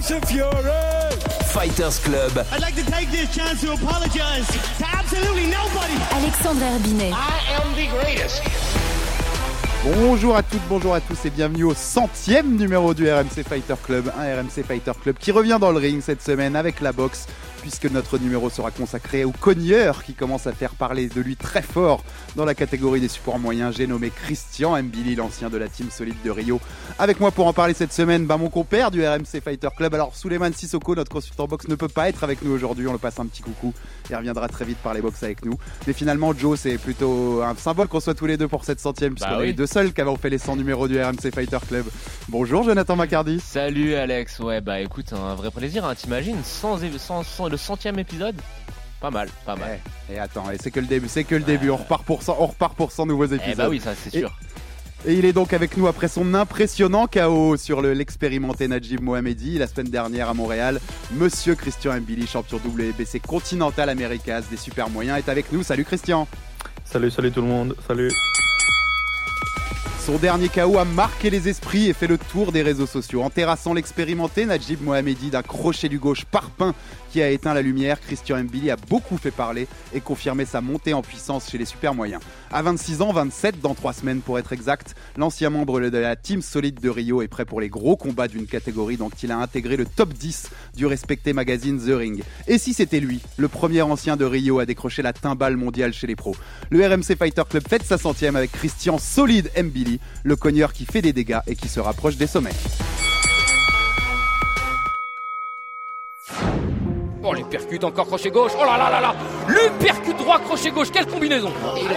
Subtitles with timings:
[0.00, 1.10] Tyson Fury.
[1.52, 2.46] Fighters Club.
[2.52, 4.46] I'd like to take this chance to apologize
[4.78, 5.92] to absolutely nobody.
[6.12, 7.12] Alexandre Herbinet.
[7.12, 8.40] I am the greatest.
[9.84, 14.10] Bonjour à toutes, bonjour à tous et bienvenue au centième numéro du RMC Fighter Club.
[14.16, 17.26] Un RMC Fighter Club qui revient dans le ring cette semaine avec la boxe
[17.60, 21.62] puisque notre numéro sera consacré au cogneur qui commence à faire parler de lui très
[21.62, 22.02] fort
[22.36, 23.74] dans la catégorie des supports moyens.
[23.76, 26.60] J'ai nommé Christian Mbili, l'ancien de la team solide de Rio.
[26.98, 29.94] Avec moi pour en parler cette semaine, bah, mon compère du RMC Fighter Club.
[29.94, 32.86] Alors Suleiman Sissoko, notre consultant boxe, ne peut pas être avec nous aujourd'hui.
[32.88, 33.72] On le passe un petit coucou.
[34.08, 35.54] Il reviendra très vite par les box avec nous.
[35.86, 39.14] Mais finalement, Joe, c'est plutôt un symbole qu'on soit tous les deux pour cette centième,
[39.14, 41.58] puisqu'on Bah est les deux seuls qui avons fait les 100 numéros du RMC Fighter
[41.68, 41.86] Club.
[42.28, 43.40] Bonjour Jonathan Macardy.
[43.40, 45.94] Salut Alex, ouais bah écoute, un vrai plaisir, hein.
[45.94, 48.36] t'imagines, 100, é- 100 100 le centième épisode
[49.00, 49.78] Pas mal, pas mal.
[50.12, 51.70] Et attends, et c'est que le début, c'est que le début.
[51.70, 53.44] On repart pour 100, on repart pour 100 nouveaux épisodes.
[53.52, 54.30] Eh bah oui, ça c'est sûr.
[55.06, 59.56] Et il est donc avec nous après son impressionnant KO sur le- l'expérimenté Najib Mohamedi
[59.56, 60.78] la semaine dernière à Montréal.
[61.12, 65.62] Monsieur Christian Mbili, champion WBC Continental Americas des super moyens, est avec nous.
[65.62, 66.28] Salut Christian.
[66.84, 68.10] Salut, salut tout le monde, salut.
[70.06, 73.22] Son dernier KO a marqué les esprits et fait le tour des réseaux sociaux.
[73.22, 76.74] En terrassant l'expérimenté Najib Mohamedi d'un crochet du gauche parpaing
[77.12, 80.94] qui a éteint la lumière, Christian Mbili a beaucoup fait parler et confirmé sa montée
[80.94, 82.22] en puissance chez les super moyens.
[82.52, 86.40] À 26 ans, 27 dans 3 semaines pour être exact, l'ancien membre de la team
[86.40, 89.76] solide de Rio est prêt pour les gros combats d'une catégorie dont il a intégré
[89.76, 92.22] le top 10 du respecté magazine The Ring.
[92.46, 96.06] Et si c'était lui, le premier ancien de Rio à décrocher la timbale mondiale chez
[96.06, 96.36] les pros?
[96.70, 99.89] Le RMC Fighter Club fête sa centième avec Christian Solide Mbili,
[100.22, 102.50] le cogneur qui fait des dégâts et qui se rapproche des sommets.
[107.22, 108.52] Oh, les percute encore crochet gauche.
[108.58, 109.14] Oh là là là là.
[109.46, 110.90] Le percute droit, crochet gauche.
[110.90, 111.52] Quelle combinaison.
[111.76, 111.88] Et il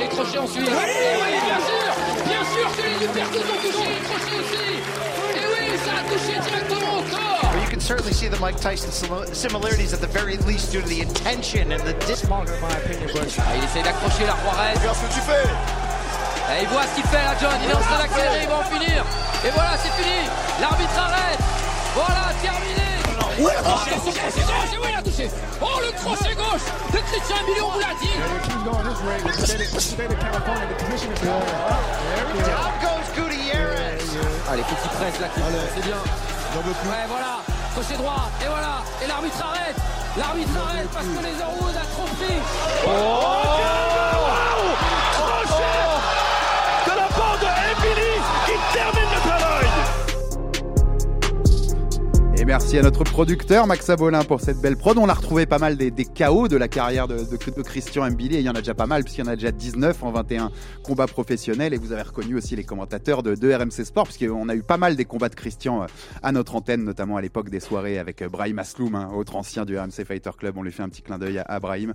[0.00, 0.66] les crochets ensuite.
[0.66, 0.72] Oui,
[1.46, 1.94] bien sûr.
[2.26, 3.06] Bien sûr que les
[3.36, 4.53] ont touché les crochets aussi.
[7.74, 11.00] Can certainly see the Mike Tyson sim- similarities at the very least due to the
[11.00, 12.38] intention and the dis- Ah,
[13.58, 14.78] il essaie d'accrocher la Juarez.
[14.78, 15.42] Regarde ce que tu fais.
[16.54, 17.50] Et il voit ce qu'il fait là, John.
[17.64, 18.42] Il est en train d'accélérer.
[18.42, 19.04] Il va en finir.
[19.44, 20.22] Et voilà, c'est fini.
[20.60, 21.38] L'arbitre arrête.
[21.96, 22.86] Voilà, terminé.
[23.42, 24.14] Oh, attention, gauche.
[24.80, 25.30] Oui, il a touché.
[25.60, 28.14] Oh, le crochet gauche de Christian Emilio, on vous l'a dit.
[34.48, 35.26] Allez, petit presse là,
[35.74, 35.96] c'est bien.
[36.54, 37.38] Ouais, voilà,
[37.74, 39.76] crochet droit, et voilà, et l'arbitre arrête.
[40.16, 41.33] L'arbitre arrête parce que les
[52.64, 54.96] merci à notre producteur Max Abolin pour cette belle prod.
[54.96, 58.10] On a retrouvé pas mal des, des KO de la carrière de, de- de Christian
[58.10, 60.10] Mbili il y en a déjà pas mal puisqu'il y en a déjà 19 en
[60.10, 60.50] 21
[60.82, 64.54] combats professionnels et vous avez reconnu aussi les commentateurs de, de RMC Sport puisqu'on a
[64.54, 65.86] eu pas mal des combats de Christian euh,
[66.22, 69.66] à notre antenne notamment à l'époque des soirées avec euh, Brahim Asloum, hein, autre ancien
[69.66, 70.56] du RMC Fighter Club.
[70.56, 71.92] On lui fait un petit clin d'œil à, Brahim.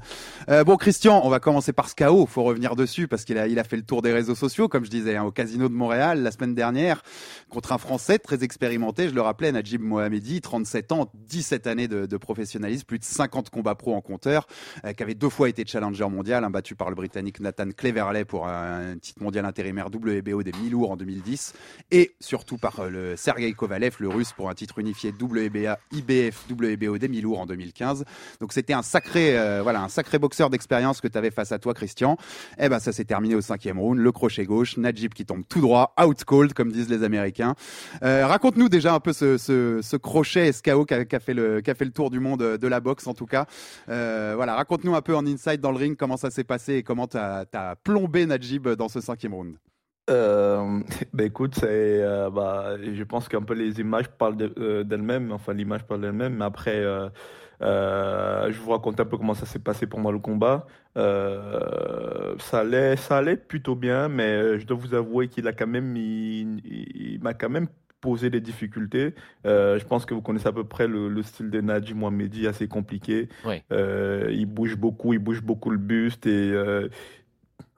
[0.49, 2.27] Euh, bon Christian, on va commencer par ce KO.
[2.27, 4.85] Faut revenir dessus parce qu'il a, il a fait le tour des réseaux sociaux comme
[4.85, 7.01] je disais hein, au Casino de Montréal la semaine dernière
[7.49, 12.17] contre un Français très expérimenté, je le rappelais, Najib Mohamedi, 37 ans, 17 années de,
[12.17, 14.45] professionnalisme, plus de 50 combats pro en compteur,
[14.83, 18.25] euh, qui avait deux fois été challenger mondial, hein, battu par le Britannique Nathan Cleverley
[18.25, 21.53] pour un, titre mondial intérimaire WBO des mi-lourds en 2010,
[21.91, 26.45] et surtout par euh, le Sergei Kovalev, le russe, pour un titre unifié WBA, IBF,
[26.49, 28.03] WBO des mi-lourds en 2015.
[28.41, 31.59] Donc c'était un sacré, euh, voilà, un sacré boxeur d'expérience que tu avais face à
[31.59, 32.17] toi, Christian.
[32.59, 35.61] Eh ben ça s'est terminé au cinquième round, le crochet gauche, Najib qui tombe tout
[35.61, 37.55] droit, out cold comme disent les Américains.
[38.03, 41.61] Euh, Raconte-nous déjà un peu ce crochet SKO qui a, fait le,
[41.93, 43.45] tour du monde de la boxe en tout cas.
[43.89, 46.83] Euh, voilà, raconte-nous un peu en inside dans le ring comment ça s'est passé et
[46.83, 49.55] comment tu as, plombé Najib dans ce cinquième round.
[50.09, 50.79] Euh,
[51.13, 55.31] bah écoute, c'est, euh, bah, je pense qu'un peu les images parlent de- euh, d'elles-mêmes,
[55.31, 57.09] enfin l'image parle d'elle-même, mais après, euh,
[57.61, 60.65] euh, je vous raconte un peu comment ça s'est passé pour moi le combat.
[60.97, 65.53] Euh, ça allait, ça allait plutôt bien, mais euh, je dois vous avouer qu'il a
[65.53, 67.67] quand même, il m'a quand même
[68.01, 69.13] posé des difficultés.
[69.45, 72.47] Euh, je pense que vous connaissez à peu près le, le style de Nadji Mohamedi,
[72.47, 73.29] assez compliqué.
[73.45, 73.61] Oui.
[73.71, 76.89] Euh, il bouge beaucoup, il bouge beaucoup le buste et euh,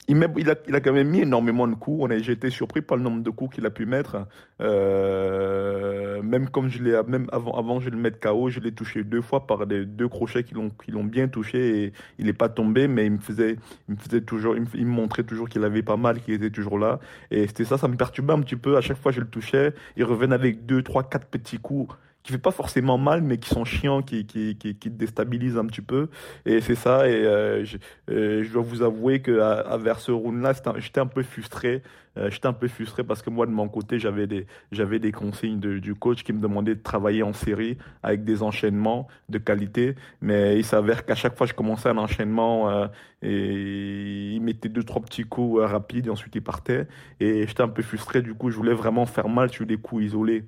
[0.08, 2.00] il, il, a, il a quand même mis énormément de coups.
[2.02, 4.28] On a, j'ai été surpris par le nombre de coups qu'il a pu mettre.
[4.62, 9.04] Euh, même comme je l'ai, même avant, avant je le mette KO, je l'ai touché
[9.04, 12.34] deux fois par des deux crochets qui l'ont, qui l'ont bien touché et il n'est
[12.34, 13.58] pas tombé, mais il me faisait,
[13.88, 16.80] il me faisait toujours, il me, montrait toujours qu'il avait pas mal, qu'il était toujours
[16.80, 17.00] là.
[17.30, 18.78] Et c'était ça, ça me perturbait un petit peu.
[18.78, 22.32] À chaque fois, je le touchais, il revenait avec deux, trois, quatre petits coups qui
[22.32, 25.66] fait pas forcément mal, mais qui sont chiants, qui, qui, qui, qui te déstabilisent un
[25.66, 26.10] petit peu.
[26.46, 27.08] Et c'est ça.
[27.08, 27.78] Et euh, je,
[28.10, 31.82] euh, je, dois vous avouer que à, à vers ce round-là, j'étais un peu frustré.
[32.18, 35.12] Euh, j'étais un peu frustré parce que moi, de mon côté, j'avais des, j'avais des
[35.12, 39.38] consignes de, du coach qui me demandait de travailler en série avec des enchaînements de
[39.38, 39.96] qualité.
[40.22, 42.88] Mais il s'avère qu'à chaque fois, je commençais un enchaînement euh,
[43.22, 46.88] et il mettait deux, trois petits coups rapides et ensuite il partait.
[47.20, 48.22] Et j'étais un peu frustré.
[48.22, 50.46] Du coup, je voulais vraiment faire mal sur des coups isolés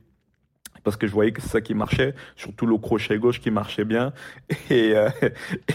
[0.84, 3.86] parce que je voyais que c'est ça qui marchait, surtout le crochet gauche qui marchait
[3.86, 4.14] bien,
[4.70, 5.10] et, euh,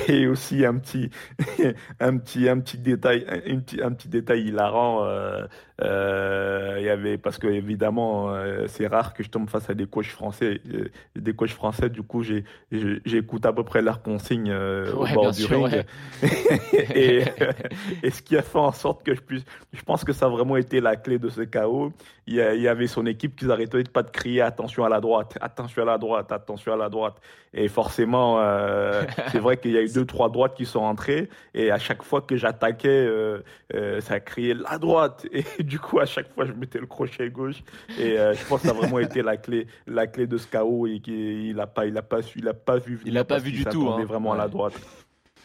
[0.08, 1.10] et aussi un petit,
[2.00, 5.04] un petit, un petit détail, un petit, un petit détail hilarant.
[5.04, 5.46] Euh,
[5.80, 9.74] euh, il y avait parce que évidemment euh, c'est rare que je tombe face à
[9.74, 11.88] des coachs français, euh, des coachs français.
[11.88, 12.44] Du coup, j'ai,
[13.04, 15.84] j'écoute à peu près leurs consignes au bord du ring,
[16.94, 17.22] et,
[18.02, 20.28] et ce qui a fait en sorte que je puisse, je pense que ça a
[20.28, 21.92] vraiment été la clé de ce chaos.
[22.26, 24.97] Il y, il y avait son équipe qui n'arrêtait pas de crier attention à la
[25.00, 27.16] droite, attention à la droite, attention à la droite.
[27.54, 29.02] Et forcément, euh,
[29.32, 31.28] c'est vrai qu'il y a eu deux, trois droites qui sont entrées.
[31.54, 33.42] Et à chaque fois que j'attaquais, euh,
[33.74, 35.26] euh, ça criait la droite.
[35.32, 37.62] Et du coup, à chaque fois, je mettais le crochet gauche.
[37.98, 40.86] Et je pense que ça a vraiment été la clé, la clé de ce chaos.
[40.86, 43.00] Et qu'il n'a pas, il a pas su, il a pas vu.
[43.04, 43.88] Il n'a pas vu du tout.
[43.88, 44.04] Hein.
[44.04, 44.74] vraiment à la droite.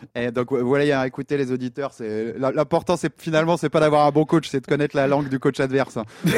[0.15, 4.25] Et donc voilà, écoutez les auditeurs, c'est l'important, c'est finalement, c'est pas d'avoir un bon
[4.25, 5.97] coach, c'est de connaître la langue du coach adverse.
[5.97, 6.05] Hein.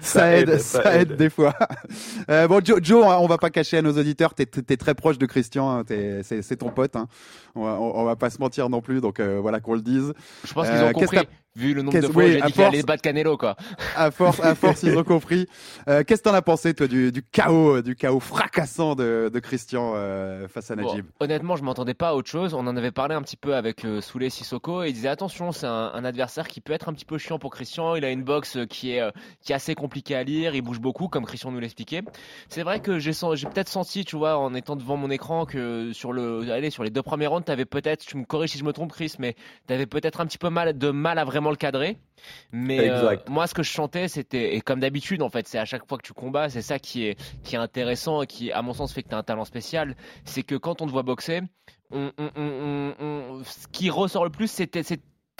[0.00, 1.54] Ça aide, ça, aide, des fois.
[2.30, 5.18] Euh, bon, Joe, Joe, on va pas cacher à nos auditeurs, t'es es très proche
[5.18, 5.84] de Christian, hein,
[6.22, 6.94] c'est ton pote.
[6.96, 7.08] Hein.
[7.54, 10.12] On, va, on, va pas se mentir non plus, donc euh, voilà qu'on le dise.
[10.44, 11.18] Je pense qu'ils ont euh, compris.
[11.54, 13.56] Vu le nombre de fois où j'ai dit qu'il allait battre Canelo, quoi.
[13.94, 15.46] À force, à force, ils ont compris.
[15.86, 19.38] Euh, Qu'est-ce que t'en as pensé, toi, du, du chaos, du chaos fracassant de, de
[19.38, 21.04] Christian euh, face à Najib?
[21.20, 22.54] Honnêtement, je m'entendais pas à autre chose.
[22.54, 25.52] On en avait parlé un petit peu avec euh, Souley Sissoko et il disait attention,
[25.52, 27.96] c'est un, un, adversaire qui peut être un petit peu chiant pour Christian.
[27.96, 29.10] Il a une boxe qui est, euh,
[29.42, 30.54] qui est assez compliquée à lire.
[30.54, 32.02] Il bouge beaucoup, comme Christian nous l'expliquait.
[32.48, 35.92] C'est vrai que j'ai j'ai peut-être senti, tu vois, en étant devant mon écran, que
[35.92, 38.64] sur le, allez, sur les deux premiers rounds, t'avais peut-être, tu me corriges si je
[38.64, 41.56] me trompe, Chris, mais t'avais peut-être un petit peu mal de mal à vraiment le
[41.56, 41.98] cadrer.
[42.52, 45.64] Mais euh, moi, ce que je chantais, c'était, et comme d'habitude, en fait, c'est à
[45.64, 48.62] chaque fois que tu combats, c'est ça qui est, qui est intéressant et qui, à
[48.62, 49.96] mon sens, fait que tu as un talent spécial.
[50.24, 51.40] C'est que quand on te voit boxer,
[51.90, 52.10] on,
[53.44, 54.82] ce qui ressort le plus, c'était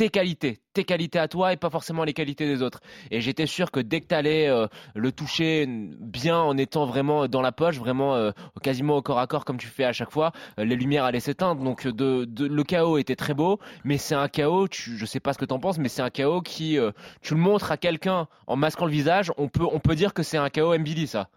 [0.03, 2.81] tes qualités, tes qualités à toi et pas forcément les qualités des autres.
[3.13, 4.67] Et j'étais sûr que dès que tu allais euh,
[4.97, 8.33] le toucher bien en étant vraiment dans la poche, vraiment euh,
[8.65, 11.21] quasiment au corps à corps comme tu fais à chaque fois, euh, les lumières allaient
[11.21, 11.63] s'éteindre.
[11.63, 15.35] Donc de, le chaos était très beau, mais c'est un chaos, tu, je sais pas
[15.35, 16.79] ce que tu en penses, mais c'est un chaos qui,
[17.21, 20.25] tu le montres à quelqu'un en masquant le visage, on peut, on peut dire que
[20.25, 21.29] c'est un chaos MBD ça.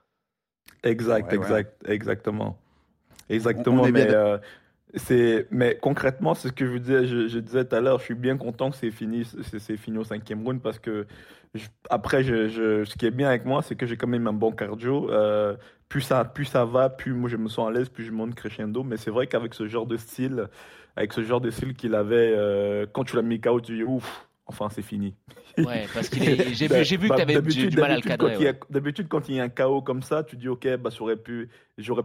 [0.83, 2.57] Exact, exact, exactement.
[3.29, 4.07] Exactement, mais
[5.51, 7.99] mais concrètement, c'est ce que je disais, je, disais tout à l'heure.
[7.99, 11.05] Je suis bien content que c'est fini, c'est, fini au cinquième round parce que
[11.89, 14.51] après, je, ce qui est bien avec moi, c'est que j'ai quand même un bon
[14.51, 15.09] cardio.
[15.11, 15.55] Euh,
[15.89, 18.35] plus ça, plus ça va, plus moi je me sens à l'aise, plus je monte
[18.35, 18.83] crescendo.
[18.83, 20.47] Mais c'est vrai qu'avec ce genre de style,
[20.95, 23.83] avec ce genre de style qu'il avait, euh, quand tu l'as mis KO, tu dis
[23.83, 25.15] ouf, enfin c'est fini.
[25.57, 26.17] Ouais, parce que
[26.53, 28.53] j'ai vu, vu que tu avais du, mal à le cadrer.
[28.69, 31.49] D'habitude, quand il y a un chaos comme ça, tu dis ok, bah, j'aurais pu,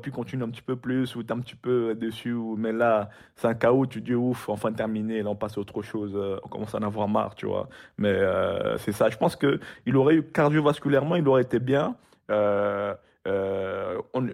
[0.02, 2.34] pu continuer un petit peu plus ou t'es un petit peu dessus.
[2.56, 5.82] Mais là, c'est un chaos, tu dis ouf, enfin terminé, là on passe à autre
[5.82, 7.68] chose, euh, on commence à en avoir marre, tu vois.
[7.98, 11.96] Mais euh, c'est ça, je pense qu'il aurait eu cardiovasculairement, il aurait été bien.
[12.30, 12.94] Euh,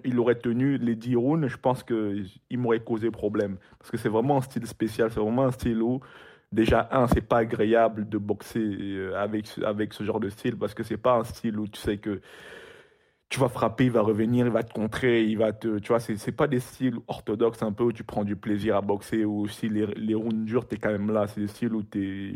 [0.05, 3.57] il aurait tenu les 10 rounds, je pense qu'il m'aurait causé problème.
[3.79, 5.99] Parce que c'est vraiment un style spécial, c'est vraiment un style où
[6.51, 10.83] déjà, un, c'est pas agréable de boxer euh, avec, ce genre de style parce que
[10.83, 12.21] c'est pas un style où tu sais que
[13.29, 15.79] tu vas frapper, il va revenir, il va te contrer, il va te.
[15.79, 18.81] Tu vois, c'est pas des styles orthodoxes un peu où tu prends du plaisir à
[18.81, 21.27] boxer ou si les, les rounds durs, t'es quand même là.
[21.27, 22.33] C'est des styles où t'es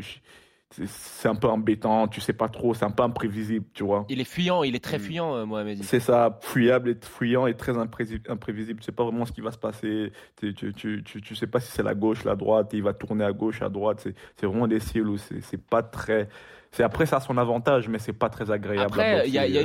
[0.86, 4.06] c'est un peu embêtant, tu sais pas trop, c'est un peu imprévisible, tu vois.
[4.08, 5.02] Il est fuyant, il est très mm.
[5.02, 5.82] fuyant, euh, Mohamed.
[5.82, 8.80] C'est ça, fuyable et fuyant et très imprévisible.
[8.80, 10.12] Tu sais pas vraiment ce qui va se passer.
[10.36, 13.24] Tu, tu, tu, tu sais pas si c'est la gauche, la droite, il va tourner
[13.24, 14.06] à gauche, à droite.
[14.36, 16.28] C'est vraiment des styles où c'est pas très.
[16.72, 18.98] C'est après ça a son avantage, mais c'est pas très agréable.
[18.98, 19.58] Après, il y, y,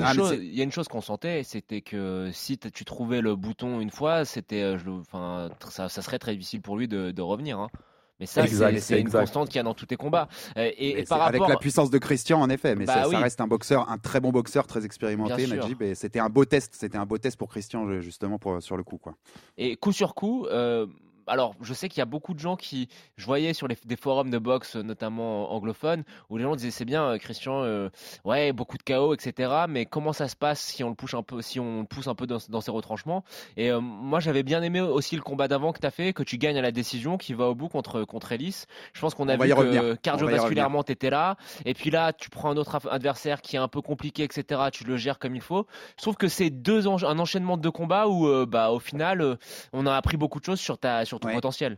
[0.61, 4.61] a une chose qu'on sentait, c'était que si tu trouvais le bouton une fois, c'était,
[4.61, 7.59] euh, enfin, ça, ça, serait très difficile pour lui de, de revenir.
[7.59, 7.69] Hein.
[8.19, 8.45] Mais ça,
[8.79, 10.27] c'est une constante qu'il y a dans tous tes combats.
[10.55, 11.41] Et, par rapport...
[11.43, 14.19] Avec la puissance de Christian, en effet, mais bah ça, reste un boxeur, un très
[14.19, 15.81] bon boxeur, très expérimenté, Najib.
[15.81, 18.83] Et c'était un beau test, c'était un beau test pour Christian justement pour, sur le
[18.83, 19.15] coup, quoi.
[19.57, 20.45] Et coup sur coup.
[20.47, 20.87] Euh,
[21.27, 23.95] alors, je sais qu'il y a beaucoup de gens qui, je voyais sur les, des
[23.95, 27.89] forums de boxe, notamment anglophones, où les gens disaient c'est bien, Christian,
[28.25, 29.65] ouais, beaucoup de chaos, etc.
[29.69, 32.07] Mais comment ça se passe si on le pousse un peu, si on le pousse
[32.07, 33.23] un peu dans, dans ses retranchements?
[33.55, 36.37] Et moi, j'avais bien aimé aussi le combat d'avant que tu as fait, que tu
[36.37, 38.65] gagnes à la décision, qui va au bout contre contre Ellis.
[38.93, 42.57] Je pense qu'on a vu que cardiovasculairement t'étais là, et puis là, tu prends un
[42.57, 44.61] autre adversaire qui est un peu compliqué, etc.
[44.71, 45.67] Tu le gères comme il faut.
[45.97, 49.21] Je trouve que c'est deux un enchaînement de deux combats où, euh, bah, au final,
[49.21, 49.35] euh,
[49.73, 51.77] on a appris beaucoup de choses sur ta sur ton potentiel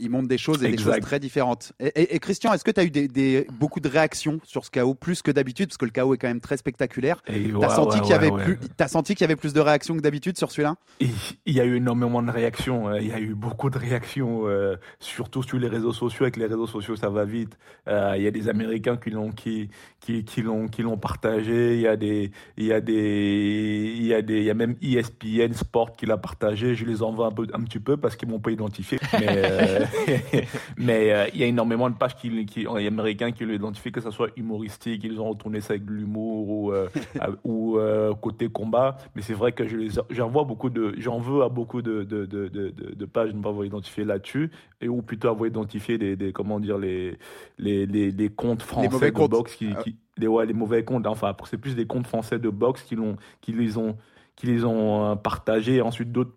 [0.00, 1.72] il montre des choses et des choses très différentes.
[1.80, 5.22] Et, Christian, est-ce que tu as eu des, beaucoup de réactions sur ce chaos, plus
[5.22, 8.10] que d'habitude, parce que le chaos est quand même très spectaculaire Tu as, senti qu'il
[8.10, 10.76] y avait plus, as senti qu'il y avait plus de réactions que d'habitude sur celui-là?
[11.00, 12.88] Il y a eu énormément de réactions.
[12.88, 12.98] Hein.
[13.00, 16.24] Il y a eu beaucoup de réactions, euh, surtout sur les réseaux sociaux.
[16.24, 17.56] Avec les réseaux sociaux, ça va vite.
[17.88, 19.68] Euh, il y a des Américains qui l'ont qui,
[20.00, 21.74] qui, qui l'ont qui l'ont partagé.
[21.74, 24.54] Il y a des il y a des il y a des il y a
[24.54, 26.74] même ESPN Sport qui l'a partagé.
[26.74, 28.98] Je les envoie un peu un petit peu parce qu'ils m'ont pas identifié.
[29.12, 29.86] Mais euh,
[30.78, 34.10] mais euh, il y a énormément de pages qui, qui, américains qui l'identifient, que ce
[34.10, 36.88] soit humoristique, ils ont retourné ça avec de l'humour ou, euh,
[37.44, 38.96] ou euh, côté combat.
[39.14, 39.64] Mais c'est vrai que
[40.10, 43.42] j'en vois beaucoup de, j'en veux à beaucoup de, de, de, de, de pages ne
[43.42, 47.18] pas avoir identifié là-dessus, et ou plutôt avoir identifié des, des comment dire les
[47.58, 49.82] les, les, les comptes français de boxe qui, ah.
[49.82, 51.06] qui les, ouais, les mauvais comptes.
[51.06, 53.96] Enfin, c'est plus des comptes français de boxe qui l'ont qui les ont
[54.36, 56.32] qui les ont partagés et ensuite d'autres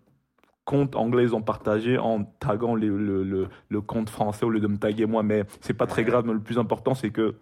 [0.64, 4.76] comptes anglais ont partagé en taguant le, le, le, compte français au lieu de me
[4.76, 5.22] taguer moi.
[5.22, 6.24] Mais c'est pas très grave.
[6.26, 7.36] Mais le plus important, c'est que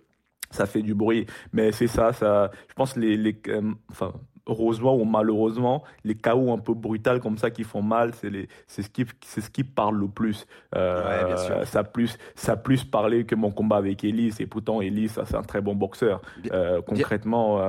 [0.50, 1.26] ça fait du bruit.
[1.52, 2.50] Mais c'est ça, ça.
[2.68, 4.12] Je pense les, les euh, enfin,
[4.46, 8.48] heureusement ou malheureusement, les chaos un peu brutals comme ça qui font mal, c'est les,
[8.66, 10.46] c'est ce qui, c'est ce qui parle le plus.
[10.74, 14.40] Euh, Ça plus, ça plus parlé que mon combat avec Elise.
[14.40, 16.20] Et pourtant, Elise, c'est un très bon boxeur.
[16.52, 17.60] Euh, concrètement,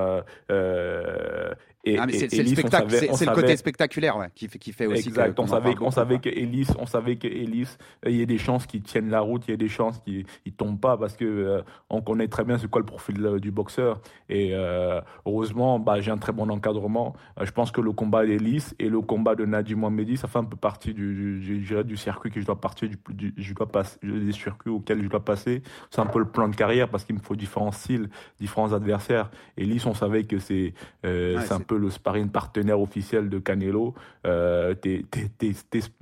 [0.50, 1.54] euh
[1.86, 5.10] et, ah, c'est, le, spectacle, c'est, le côté spectaculaire ouais, qui fait, qui fait aussi
[5.10, 5.38] exact.
[5.38, 7.76] on, savait, on savait que Ellis, on savait que Ellis,
[8.06, 10.00] euh, il y a des chances qu'il tienne la route, il y a des chances
[10.00, 13.22] qu'il ne tombe pas parce que euh, on connaît très bien c'est quoi le profil
[13.42, 14.00] du boxeur.
[14.30, 17.16] Et euh, heureusement, bah, j'ai un très bon encadrement.
[17.42, 20.46] je pense que le combat d'Ellis et le combat de Nadim Mohamedi, ça fait un
[20.46, 24.32] peu partie du, du, du circuit que je dois partir, du, je dois passer, des
[24.32, 25.62] circuits auxquels je dois passer.
[25.92, 28.10] C'est un peu le plan de carrière parce qu'il me faut différents styles,
[28.40, 29.30] différents adversaires.
[29.58, 30.74] Ellis, on savait que c'est,
[31.04, 33.94] c'est un peu le sparring partenaire officiel de Canelo.
[34.26, 34.74] Euh,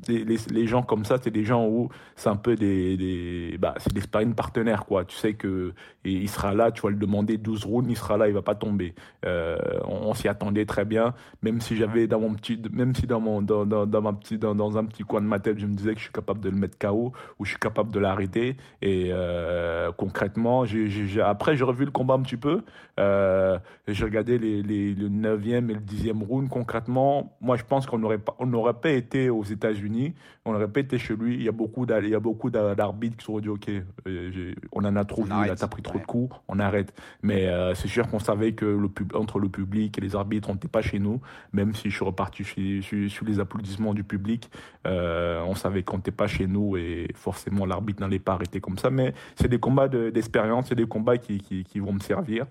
[0.08, 4.34] les, gens comme ça, c'est des gens où c'est un peu des, bah, des sparring
[4.34, 5.06] partenaires quoi.
[5.06, 5.74] Tu sais que
[6.04, 8.56] il sera là, tu vas le demander 12 rounds, il sera là, il va pas
[8.56, 8.94] tomber.
[9.26, 13.20] Euh, on, s'y attendait très bien, même si j'avais dans mon petit, même si dans
[13.20, 15.66] mon dans, dans, dans ma petit dans, dans, un petit coin de ma tête, je
[15.66, 18.00] me disais que je suis capable de le mettre KO ou je suis capable de
[18.00, 18.58] l'arrêter.
[18.82, 22.62] Et euh, concrètement, j'ai, après j'ai revu le combat un petit peu.
[22.98, 28.00] J'ai regardé les, les, le 9e et le dixième round, concrètement, moi je pense qu'on
[28.00, 30.14] n'aurait pas, on n'aurait pas été aux États-Unis,
[30.46, 31.36] on n'aurait pas été chez lui.
[31.36, 33.70] Il y a beaucoup, il y a beaucoup d'arbitres qui se sont dit ok,
[34.08, 36.94] euh, on en a trop vu, t'as pris trop de coups, on arrête.
[37.22, 40.54] Mais euh, c'est sûr qu'on savait que le entre le public et les arbitres, on
[40.54, 41.22] n'était pas chez nous,
[41.54, 44.50] même si je suis reparti sur, les applaudissements du public,
[44.88, 48.78] euh, on savait qu'on n'était pas chez nous et forcément l'arbitre n'allait pas arrêter comme
[48.78, 48.90] ça.
[48.90, 52.46] Mais c'est des combats d'expérience, c'est des combats qui, qui vont me servir.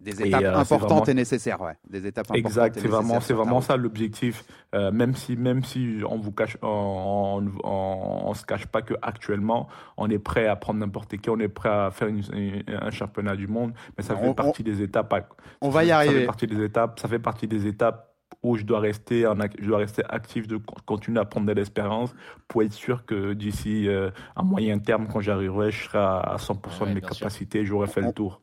[0.00, 1.74] Des, étapes euh, importantes et nécessaires, ouais.
[1.88, 4.44] Des étapes exact, c'est vraiment, c'est vraiment ça l'objectif.
[4.74, 9.68] Euh, même si, même si on vous cache, on, on, se cache pas que actuellement,
[9.96, 13.46] on est prêt à prendre n'importe qui, on est prêt à faire un championnat du
[13.46, 15.14] monde, mais ça fait partie des étapes.
[15.60, 16.14] On va y arriver.
[16.14, 17.00] Ça fait partie des étapes.
[17.00, 18.10] Ça fait partie des étapes
[18.42, 22.14] où je dois rester, en, je dois rester actif, de continuer à prendre de l'expérience
[22.48, 26.88] pour être sûr que d'ici euh, un moyen terme, quand j'arriverai, je serai à 100%
[26.88, 28.40] de mes capacités, j'aurai fait le tour.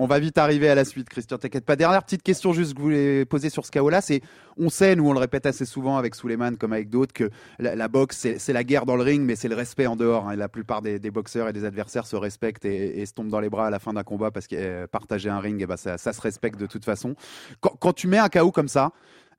[0.00, 1.74] On va vite arriver à la suite, Christian, t'inquiète pas.
[1.74, 4.20] Dernière petite question juste que vous voulez poser sur ce chaos-là, c'est,
[4.56, 7.88] on sait, nous on le répète assez souvent avec Suleiman comme avec d'autres, que la,
[7.88, 10.28] boxe, c'est la guerre dans le ring, mais c'est le respect en dehors.
[10.28, 10.36] Hein.
[10.36, 13.66] La plupart des, boxeurs et des adversaires se respectent et, se tombent dans les bras
[13.66, 16.20] à la fin d'un combat parce que partager un ring, et eh ben ça, se
[16.20, 17.16] respecte de toute façon.
[17.60, 18.92] Quand, tu mets un chaos comme ça,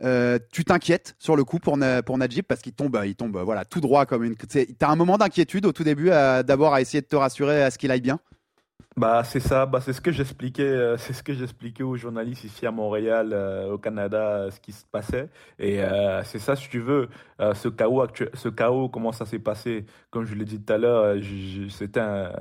[0.04, 3.64] euh, tu t'inquiètes sur le coup pour, pour Najib parce qu'il tombe, il tombe voilà,
[3.64, 4.36] tout droit comme une.
[4.36, 7.78] T'as un moment d'inquiétude au tout début, d'abord à essayer de te rassurer à ce
[7.78, 8.20] qu'il aille bien?
[9.00, 12.44] Bah c'est ça, bah c'est ce que j'expliquais, euh, c'est ce que j'expliquais aux journalistes
[12.44, 15.30] ici à Montréal, euh, au Canada, euh, ce qui se passait.
[15.58, 15.80] Et
[16.26, 17.08] c'est ça, si tu veux,
[17.40, 19.86] ce chaos ce chaos, comment ça s'est passé?
[20.10, 21.16] Comme je l'ai dit tout à l'heure,
[21.70, 22.32] c'était un,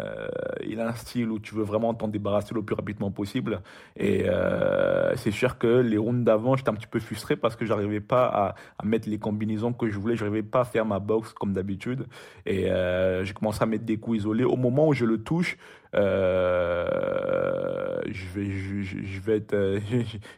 [0.67, 3.61] il a un style où tu veux vraiment t'en débarrasser le plus rapidement possible.
[3.97, 4.27] Et
[5.17, 8.27] c'est sûr que les rounds d'avant, j'étais un petit peu frustré parce que j'arrivais pas
[8.27, 11.53] à, à, mettre les combinaisons que je voulais, j'arrivais pas à faire ma boxe comme
[11.53, 12.07] d'habitude.
[12.47, 12.69] Et
[13.23, 14.45] j'ai commencé à mettre des coups isolés.
[14.45, 15.57] Au moment où je le touche,
[15.95, 16.89] euh,
[18.07, 19.81] je, vais, je, je, vais être, euh,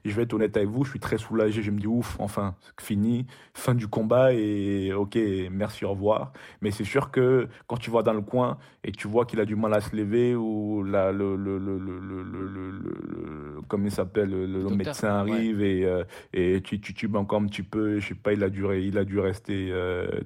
[0.05, 1.63] je vais être honnête avec vous, je suis très soulagé.
[1.63, 5.19] Je me dis ouf, enfin, fini, fin du combat et ok,
[5.51, 6.33] merci, au revoir.
[6.63, 9.45] Mais c'est sûr que quand tu vas dans le coin et tu vois qu'il a
[9.45, 14.71] du mal à se lever ou la, le, le, le, le, comme il s'appelle, le,
[14.71, 18.33] médecin arrive et, euh, et tu, tu tubes encore un petit peu, je sais pas,
[18.33, 19.73] il a dû, il a dû rester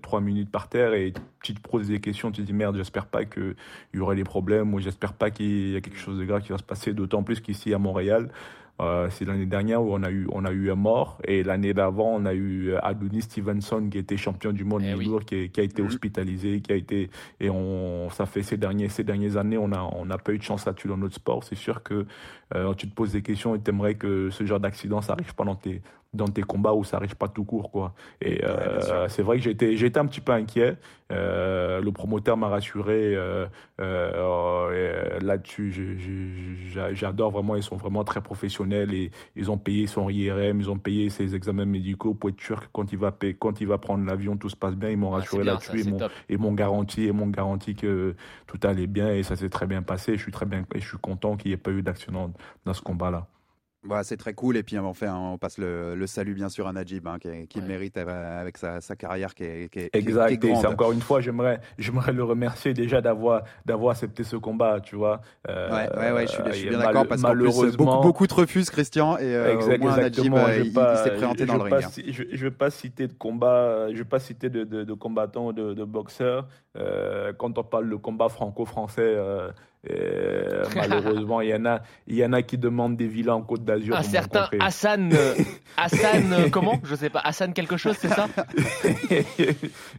[0.03, 1.13] trois minutes par terre et
[1.43, 3.55] tu te poses des questions, tu te dis merde, j'espère pas qu'il
[3.95, 6.53] y aurait des problèmes ou j'espère pas qu'il y a quelque chose de grave qui
[6.53, 8.31] va se passer, d'autant plus qu'ici à Montréal,
[8.81, 11.19] euh, c'est l'année dernière où on a eu on a eu un mort.
[11.25, 15.25] Et l'année d'avant on a eu euh, Adonis Stevenson qui était champion du monde eh
[15.25, 15.89] qui, qui, a été mhm.
[15.89, 19.81] hospitalisé qui a été et on ça fait ces derniers ces dernières années on a
[19.81, 21.45] on n'a pas eu de chance là-dessus dans notre sport.
[21.45, 22.05] C'est sûr que
[22.55, 25.45] euh, tu te poses des questions et t'aimerais que ce genre d'accident ça arrive pas
[25.45, 25.81] dans tes
[26.15, 27.95] dans tes combats où ça arrive pas tout court quoi.
[28.21, 30.77] Et euh, c'est vrai que j'étais j'étais un petit peu inquiet.
[31.13, 33.47] Euh, le promoteur m'a rassuré euh,
[35.21, 35.99] là-dessus.
[36.93, 40.79] J'adore vraiment, ils sont vraiment très professionnels et ils ont payé son IRM, ils ont
[40.79, 43.79] payé ses examens médicaux pour être sûr que quand il va payer, quand il va
[43.79, 44.91] prendre l'avion tout se passe bien.
[44.91, 45.85] Ils m'ont ah, rassuré là-dessus
[46.29, 48.15] et m'ont garanti et m'ont garanti que
[48.47, 50.17] tout allait bien et ça s'est très bien passé.
[50.17, 52.33] Je suis très bien et je suis content qu'il n'y ait pas eu d'accident
[52.65, 53.29] dans ce combat-là.
[53.87, 54.57] Bah, c'est très cool.
[54.57, 57.61] Et puis, enfin, on passe le, le salut, bien sûr, à Najib, hein, qui, qui
[57.61, 60.41] mérite euh, avec sa, sa, carrière qui est, qui est Exact.
[60.41, 64.81] Qui est encore une fois, j'aimerais, j'aimerais le remercier déjà d'avoir, d'avoir accepté ce combat,
[64.81, 65.21] tu vois.
[65.49, 68.27] Euh, ouais, ouais, ouais, je suis, je suis bien d'accord parce qu'en plus, beaucoup, beaucoup
[68.27, 71.57] te refusent, Christian, et euh, exact, au moins Najib, euh, il, il s'est présenté dans
[71.57, 71.85] le ring.
[71.85, 72.03] Hein.
[72.09, 75.49] Je ne vais pas citer de combat, je vais pas citer de, de, de combattants
[75.49, 76.49] ou de, de boxeurs.
[76.77, 79.17] Euh, quand on parle de combat franco-français,
[79.91, 83.43] euh, malheureusement, il y en a, il y en a qui demandent des villas en
[83.43, 83.97] Côte d'Azur.
[83.97, 85.35] Un certain Hassan, euh,
[85.77, 86.81] Hassan, euh, comment?
[86.85, 87.21] Je sais pas.
[87.21, 88.27] Hassan quelque chose, c'est ça?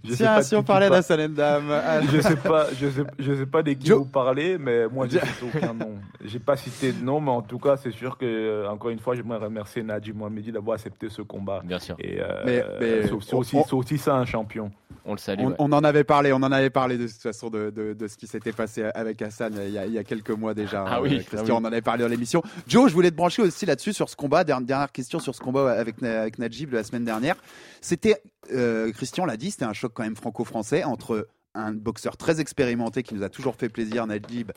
[0.03, 1.63] Je Tiens, si on parlait d'Hassan Endam.
[2.11, 5.19] je sais pas, je sais, je sais pas de qui vous parlez, mais moi, j'ai
[5.43, 5.95] aucun nom.
[6.23, 9.15] J'ai pas cité de nom, mais en tout cas, c'est sûr que, encore une fois,
[9.15, 11.61] j'aimerais remercier Nadji Mohamedi d'avoir accepté ce combat.
[11.63, 11.95] Bien sûr.
[11.99, 12.63] Et mais,
[13.03, 14.71] c'est aussi, aussi, ça un champion.
[15.07, 15.45] On le salue.
[15.59, 18.17] On, en avait parlé, on en avait parlé de toute façon de, de, de ce
[18.17, 20.85] qui s'était passé avec Hassan il y, a, quelques mois déjà.
[20.87, 22.41] Ah oui, euh, Christian, on en avait parlé dans l'émission.
[22.67, 24.43] Joe, je voulais te brancher aussi là-dessus sur ce combat.
[24.43, 27.35] Dernière question sur ce combat avec, avec Najib la semaine dernière.
[27.81, 32.41] C'était, euh, Christian l'a dit, c'était un choc quand même franco-français entre un boxeur très
[32.41, 34.51] expérimenté qui nous a toujours fait plaisir, Najib,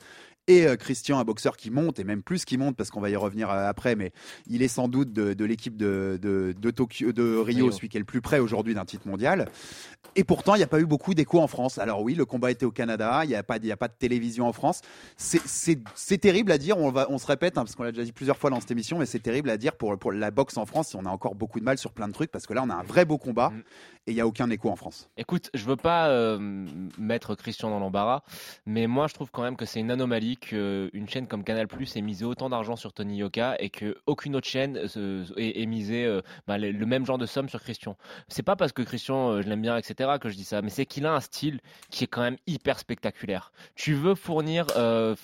[0.48, 3.10] et euh, Christian, un boxeur qui monte, et même plus qui monte, parce qu'on va
[3.10, 4.12] y revenir euh, après, mais
[4.48, 8.06] il est sans doute de, l'équipe de, de, Tokyo, de Rio, celui qui est le
[8.06, 9.48] plus près aujourd'hui d'un titre mondial.
[10.16, 11.78] Et pourtant, il n'y a pas eu beaucoup d'écho en France.
[11.78, 14.48] Alors oui, le combat était au Canada, il n'y a, pas, a pas de télévision
[14.48, 14.80] en France.
[15.16, 18.12] C'est terrible à dire, on, va, on se répète, hein, parce qu'on l'a déjà dit
[18.12, 20.64] plusieurs fois dans cette émission, mais c'est terrible à dire pour, pour la boxe en
[20.64, 22.70] France, on a encore beaucoup de mal sur plein de trucs, parce que là, on
[22.70, 23.50] a un vrai beau combat.
[23.50, 23.62] Mm
[24.08, 25.10] et il n'y a aucun écho en France.
[25.18, 26.38] Écoute, je veux pas euh,
[26.96, 28.22] mettre Christian dans l'embarras,
[28.64, 31.96] mais moi je trouve quand même que c'est une anomalie qu'une chaîne comme Canal Plus
[31.96, 34.80] ait misé autant d'argent sur Tony Yoka et qu'aucune autre chaîne
[35.36, 37.96] ait, misé euh, bah, le, même genre de somme sur Christian.
[38.28, 40.70] C'est pas parce que Christian, euh, je l'aime bien, etc., que je dis ça, mais
[40.70, 43.52] c'est qu'il a un style qui est quand même hyper spectaculaire.
[43.74, 44.66] Tu veux fournir,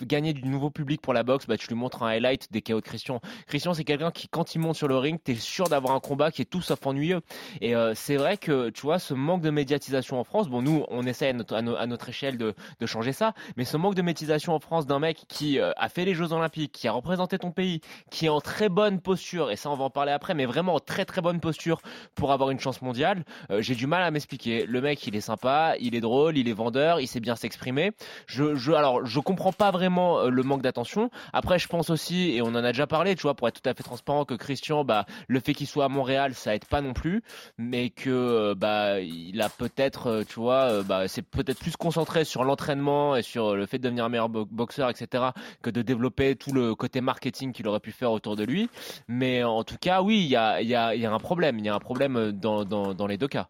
[0.03, 2.77] gagner du nouveau public pour la boxe, bah, tu lui montres un highlight des KO
[2.77, 3.21] de Christian.
[3.47, 6.01] Christian, c'est quelqu'un qui, quand il monte sur le ring, tu es sûr d'avoir un
[6.01, 7.21] combat qui est tout sauf ennuyeux.
[7.61, 11.07] Et c'est vrai que tu vois, ce manque de médiatisation en France, bon, nous, on
[11.07, 12.55] essaie à notre, échelle de,
[12.87, 16.05] changer ça, mais ce manque de médiatisation en France d'un mec qui euh, a fait
[16.05, 19.57] les Jeux Olympiques, qui a représenté ton pays, qui est en très bonne posture, et
[19.57, 21.81] ça, on va en parler après, mais vraiment en très très bonne posture
[22.15, 24.65] pour avoir une chance mondiale, euh, j'ai du mal à m'expliquer.
[24.67, 27.93] Le mec, il est sympa, il est drôle, il est vendeur, il sait bien s'exprimer.
[28.27, 31.11] Je, je, alors, je comprends pas vraiment euh, le manque d'attention.
[31.33, 33.69] Après, je pense aussi, et on en a déjà parlé, tu vois, pour être tout
[33.69, 36.81] à fait transparent, que Christian, bah, le fait qu'il soit à Montréal, ça aide pas
[36.81, 37.23] non plus,
[37.59, 43.17] mais que, bah, il a peut-être, tu vois, bah, c'est peut-être plus concentré sur l'entraînement
[43.17, 45.25] et sur le fait de devenir meilleur boxeur, etc.,
[45.63, 48.69] que de développer tout le côté marketing qu'il aurait pu faire autour de lui.
[49.09, 51.59] Mais en tout cas, oui, il y a, un problème.
[51.59, 53.49] Il y a un problème dans, dans les deux cas.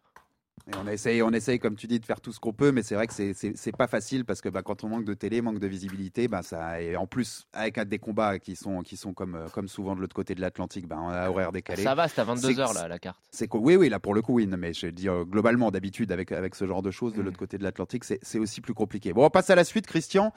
[0.67, 2.83] Et on essaye, on essaye, comme tu dis, de faire tout ce qu'on peut, mais
[2.83, 5.59] c'est vrai que c'est pas facile parce que bah, quand on manque de télé, manque
[5.59, 9.45] de visibilité, bah, ça, et en plus, avec des combats qui sont, qui sont comme,
[9.53, 11.83] comme souvent de l'autre côté de l'Atlantique, bah, à horaire décalé.
[11.83, 13.19] Ça va, c'est à 22h là, la carte.
[13.31, 16.33] C'est Oui, oui, là pour le coup, oui, mais je dis euh, globalement, d'habitude, avec,
[16.33, 17.40] avec ce genre de choses de l'autre mm.
[17.40, 19.12] côté de l'Atlantique, c'est aussi plus compliqué.
[19.12, 20.33] Bon, on passe à la suite, Christian,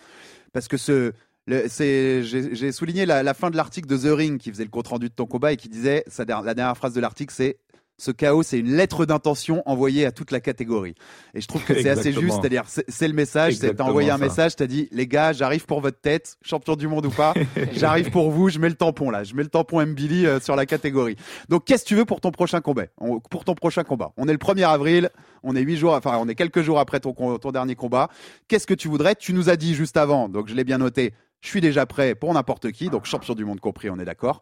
[0.52, 1.14] parce que ce.
[1.50, 5.08] J'ai souligné la, la, fin de l'article de The Ring qui faisait le compte rendu
[5.08, 7.58] de ton combat et qui disait, la dernière phrase de l'article, c'est
[7.98, 10.94] ce chaos, c'est une lettre d'intention envoyée à toute la catégorie.
[11.34, 14.20] Et je trouve que c'est assez juste, c'est-à-dire c'est le message, c'est t'as envoyé un
[14.20, 17.34] message, t'as dit les gars, j'arrive pour votre tête, champion du monde ou pas,
[17.74, 20.56] j'arrive pour vous, je mets le tampon là, je mets le tampon Mbili euh, sur
[20.56, 21.16] la catégorie.
[21.50, 22.86] Donc qu'est-ce que tu veux pour ton prochain combat?
[23.32, 25.10] Pour ton prochain combat, on est le 1er avril,
[25.42, 28.10] on est huit jours, enfin on est quelques jours après ton, ton dernier combat.
[28.48, 29.16] Qu'est-ce que tu voudrais?
[29.16, 32.16] Tu nous as dit juste avant, donc je l'ai bien noté, Je suis déjà prêt
[32.16, 34.42] pour n'importe qui, donc champion du monde compris, on est d'accord.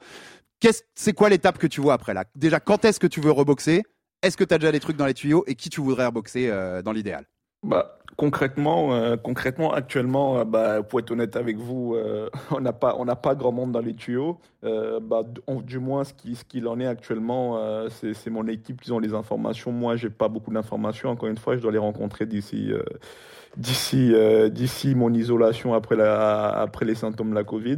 [0.96, 2.26] C'est quoi l'étape que tu vois après là?
[2.36, 3.84] Déjà, quand est-ce que tu veux reboxer?
[4.22, 5.44] Est-ce que tu as déjà des trucs dans les tuyaux?
[5.48, 7.26] Et qui tu voudrais reboxer euh, dans l'idéal?
[7.64, 11.96] Bah, concrètement, euh, concrètement, actuellement, euh, bah, pour être honnête avec vous,
[12.52, 14.40] on n'a pas, on n'a pas grand monde dans les tuyaux.
[14.64, 19.00] Bah, du moins, ce qui, ce qu'il en est actuellement, c'est, mon équipe qui ont
[19.00, 19.72] les informations.
[19.72, 21.10] Moi, j'ai pas beaucoup d'informations.
[21.10, 22.72] Encore une fois, je dois les rencontrer d'ici,
[23.58, 27.78] d'ici, euh, d'ici mon isolation après la, après les symptômes de la Covid.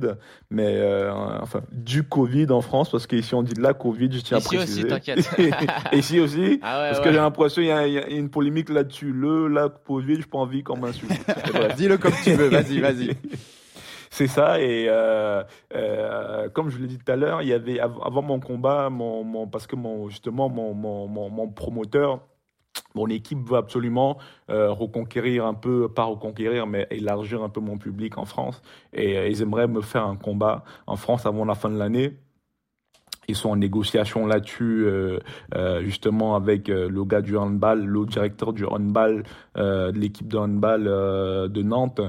[0.49, 1.11] Mais euh,
[1.41, 4.55] enfin, du Covid en France, parce qu'ici on dit de la Covid, je tiens Ici
[4.57, 4.87] à aussi, préciser.
[4.87, 5.29] t'inquiète.
[5.93, 6.59] Ici aussi.
[6.61, 7.03] Ah ouais, Parce ouais.
[7.05, 9.11] que j'ai l'impression qu'il y, a- il y a une polémique là-dessus.
[9.11, 11.11] Le, la Covid, je pas envie qu'on m'insulte.
[11.77, 13.11] Dis-le comme tu veux, vas-y, vas-y.
[14.09, 15.43] C'est ça, et euh,
[15.75, 18.89] euh, comme je l'ai dit tout à l'heure, il y avait av- avant mon combat,
[18.89, 22.21] mon, mon- parce que mon, justement mon, mon, mon promoteur,
[22.95, 24.17] mon équipe veut absolument
[24.49, 28.61] euh, reconquérir un peu, pas reconquérir, mais élargir un peu mon public en France,
[28.93, 32.17] et euh, ils aimeraient me faire un combat en France avant la fin de l'année.
[33.29, 35.19] Ils sont en négociation là-dessus, euh,
[35.83, 39.23] justement avec le gars du handball, le directeur du handball
[39.55, 41.99] de l'équipe de handball de Nantes,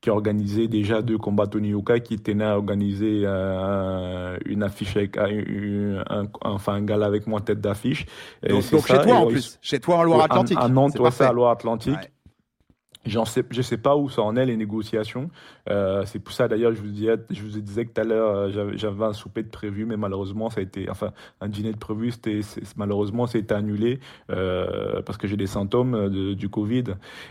[0.00, 4.96] qui a organisé déjà deux combats Tony Yoka, qui tenait à organiser euh, une affiche
[4.96, 5.28] avec un,
[6.08, 8.06] un- enfin un gala avec moi tête d'affiche.
[8.48, 10.58] Donc, ça, chez toi en plus, chez toi en Loire-Atlantique.
[10.58, 11.24] à, à Nantes, ouais, parfait.
[11.24, 11.94] à Loire-Atlantique.
[11.96, 12.10] Ouais.
[13.06, 15.30] J'en sais, je sais pas où ça en est les négociations.
[15.68, 18.36] Euh, c'est pour ça d'ailleurs je vous disais, je vous disais que tout à l'heure
[18.36, 21.78] euh, j'avais, un souper de prévu, mais malheureusement ça a été, enfin un dîner de
[21.78, 22.40] prévu, c'était
[22.76, 24.00] malheureusement été annulé
[24.30, 26.84] euh, parce que j'ai des symptômes du Covid.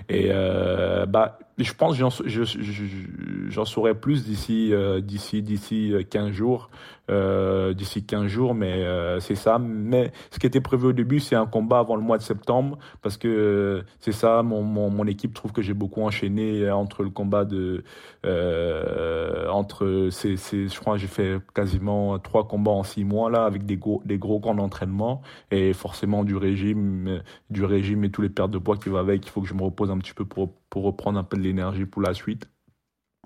[0.10, 4.72] Et bah je pense j'en, je, je- saurai plus d'ici
[5.02, 6.70] d'ici d'ici 15 jours.
[7.10, 8.86] D'ici 15 jours, mais
[9.20, 9.58] c'est ça.
[9.60, 12.78] Mais ce qui était prévu au début, c'est un combat avant le mois de septembre,
[13.02, 17.10] parce que c'est ça, mon, mon, mon équipe trouve que j'ai beaucoup enchaîné entre le
[17.10, 17.84] combat de...
[18.28, 23.66] Euh, entre ces, je crois j'ai fait quasiment trois combats en six mois, là, avec
[23.66, 28.30] des gros, des gros camps d'entraînement, et forcément du régime, du régime et tous les
[28.30, 29.26] pertes de poids qui va avec.
[29.26, 31.44] Il faut que je me repose un petit peu pour, pour reprendre un peu de
[31.44, 32.48] l'énergie pour la suite.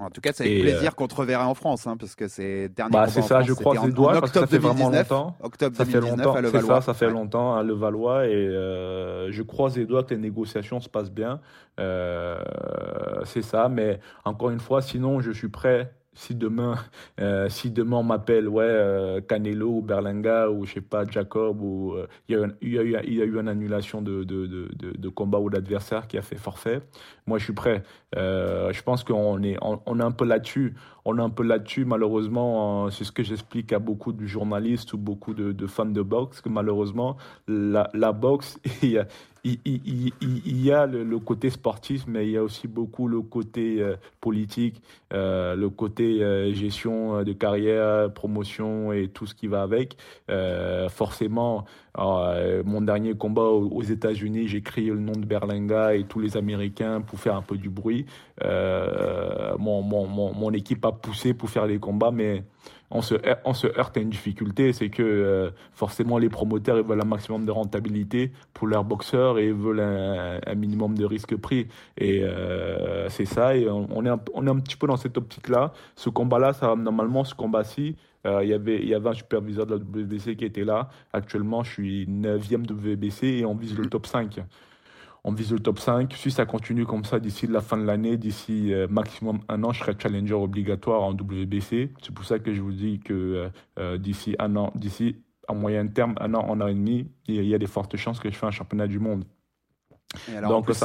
[0.01, 2.69] En tout cas, c'est avec plaisir qu'on te reverrait en France, hein, parce que c'est
[2.69, 4.89] dernier Bah, c'est ça, France, je croise les doigts parce que ça octobre fait vraiment
[4.89, 5.37] 2019, longtemps.
[5.41, 6.75] Octobre Ça fait 2019 longtemps, à Levallois.
[6.75, 7.11] ça, ça fait Ouais.
[7.11, 11.39] longtemps à Levallois et euh, je croise les doigts que les négociations se passent bien.
[11.79, 12.37] Euh,
[13.25, 15.91] c'est ça, mais encore une fois, sinon je suis prêt.
[16.13, 16.75] Si demain,
[17.21, 21.61] euh, si demain on m'appelle, ouais, euh, Canelo ou Berlanga ou je sais pas, Jacob,
[21.61, 22.35] ou euh, il
[22.69, 26.81] y, a eu une annulation de, combat ou d'adversaire qui a fait forfait,
[27.27, 27.83] moi je suis prêt.
[28.13, 30.75] Je pense qu'on est, on, est un peu là-dessus.
[31.05, 32.89] On est un peu là-dessus, malheureusement.
[32.91, 36.41] c'est ce que j'explique à beaucoup de journalistes ou beaucoup de, de fans de boxe,
[36.41, 37.15] que malheureusement,
[37.47, 39.07] la, la boxe, il y a,
[39.43, 43.95] il, y a le, côté sportif, mais il y a aussi beaucoup le côté euh,
[44.19, 44.81] politique,
[45.13, 49.97] euh, le côté euh, gestion de carrière, promotion et tout ce qui va avec.
[50.89, 51.65] Forcément,
[51.97, 57.01] mon dernier combat aux, États-Unis, j'ai crié le nom de Berlinga et tous les Américains
[57.01, 58.05] pour faire un peu du bruit.
[58.39, 62.43] Mon, mon équipe a poussé pour faire les combats, mais
[62.91, 67.45] on se, heurte- à une difficulté, c'est que euh, forcément les promoteurs veulent un maximum
[67.45, 71.67] de rentabilité pour leurs boxeurs et veulent un, minimum de risque pris.
[71.97, 74.17] Et euh, c'est ça, et on, est un,
[74.59, 75.73] petit peu dans cette optique-là.
[75.95, 79.65] Ce combat-là, ça normalement ce combat-ci, euh, il y avait il y avait un superviseur
[79.65, 80.89] de la WBC qui était là.
[81.13, 84.41] Actuellement, je suis 9e WBC et on vise le top 5
[85.23, 86.13] on vise le top 5.
[86.13, 89.71] Si ça continue comme ça d'ici la fin de l'année, d'ici euh, maximum un an,
[89.71, 91.93] je serai challenger obligatoire en WBC.
[92.01, 95.53] C'est pour ça que je vous dis que euh, euh, d'ici un an, d'ici à
[95.53, 98.29] moyen terme, un an, un an et demi, il y a- des fortes chances que
[98.31, 99.25] je fasse un championnat du monde.
[100.31, 100.79] Et alors, en Donc, plus,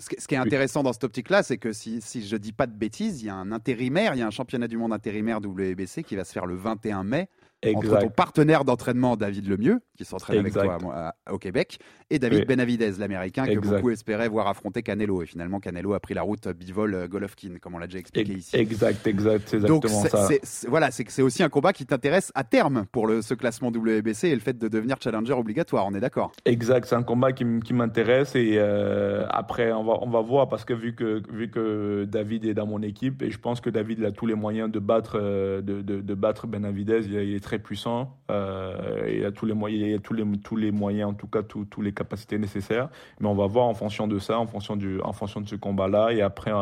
[0.00, 2.76] Ce qui est intéressant dans cette optique-là, c'est que si, si je dis pas de
[2.76, 6.04] bêtises, il y a un intérimaire, il y a un championnat du monde intérimaire WBC
[6.04, 7.28] qui va se faire le 21 mai
[7.66, 11.78] entre ton partenaire d'entraînement David Lemieux, qui s'entraîne avec toi à- à- au Québec,
[12.10, 12.44] et David Oui.
[12.46, 15.22] Benavidez, l'américain, que beaucoup espéraient voir affronter Canelo.
[15.22, 18.32] Et finalement, Canelo a pris la route bivol euh, Golovkin, comme on l'a déjà expliqué
[18.34, 18.56] ici.
[18.56, 20.26] Exact, exact, c'est Donc, ça.
[20.28, 23.70] c'est- c'est- voilà, c'est aussi un combat qui t'intéresse à terme pour le, ce classement
[23.70, 26.32] WBC et le fait de devenir challenger obligatoire, on est d'accord?
[26.44, 30.64] Exact, c'est un combat qui, m'intéresse et euh, après on va on va voir parce
[30.64, 34.04] que vu que vu que David est dans mon équipe et je pense que David
[34.04, 37.40] a tous les moyens de battre euh, de, de, de battre Benavidez, il, il est
[37.48, 41.08] très puissant, euh, il a tous les moyens, il a tous les tous les moyens
[41.10, 42.88] en tout cas tous tous les capacités nécessaires,
[43.20, 45.56] mais on va voir en fonction de ça, en fonction du en fonction de ce
[45.56, 46.52] combat là et après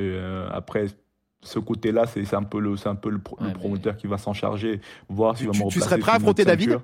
[0.00, 0.86] euh, après
[1.42, 3.96] ce côté-là, c'est c'est un peu le, c'est un peu le, pro- le mais- promoteur
[3.96, 6.78] qui va s'en charger, voir va Tu- me tu serais prêt à affronter David?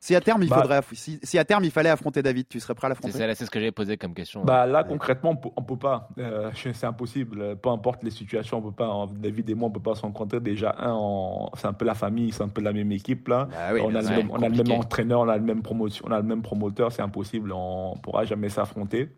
[0.00, 2.60] Si à terme il Bah- faudrait, si, si à terme il fallait affronter David, tu
[2.60, 4.44] serais prêt à C'est l'affronter ça, c'est ce que j'avais posé comme question.
[4.44, 7.56] Bah là concrètement on peut, on peut pas, Euh, c'est impossible.
[7.56, 9.06] Peu importe les situations, on peut pas.
[9.12, 10.40] David et moi on peut pas se rencontrer.
[10.40, 13.48] Déjà un, c'est un peu la famille, c'est un peu la même équipe là.
[13.50, 14.72] Bah oui, on, a le même, on a le même compliqué.
[14.78, 16.92] entraîneur, on a le même promotion, on a le même promoteur.
[16.92, 17.52] C'est impossible.
[17.52, 19.10] On pourra jamais s'affronter.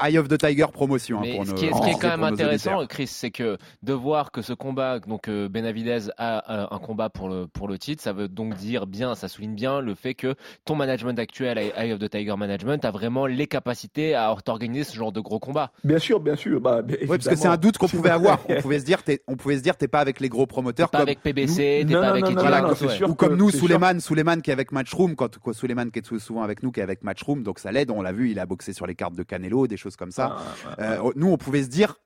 [0.00, 2.00] Eye of the Tiger promotion hein, pour ce nos- qui est, ce qui est pour
[2.00, 2.86] quand même intéressant.
[2.86, 7.10] Chris, c'est que de voir que ce combat, donc euh, Benavidez a euh, un combat
[7.10, 10.14] pour le, pour le titre, ça veut donc dire bien, ça souligne bien le fait
[10.14, 10.34] que
[10.64, 14.94] ton management actuel, Eye of the Tiger Management, a vraiment les capacités à t'organiser ce
[14.96, 15.72] genre de gros combat.
[15.84, 16.60] Bien sûr, bien sûr.
[16.60, 18.38] Bah, bien Oui, parce que c'est un doute qu'on pouvait avoir.
[18.48, 20.90] On pouvait se dire, t'es- on pouvait se dire, t'es pas avec les gros promoteurs
[20.90, 22.24] Pas comme avec PBC, t'es pas avec
[23.08, 26.18] ou comme nous, c'est Suleiman, Suleiman qui est avec Matchroom, quand quoi, Suleiman qui est
[26.18, 27.90] souvent avec nous, qui est avec Matchroom, donc ça l'aide.
[27.90, 30.36] On l'a vu, il a boxé sur les cartes de Canelo, des choses comme ça.
[30.38, 31.96] Ah, Euh, nous, on pouvait se dire,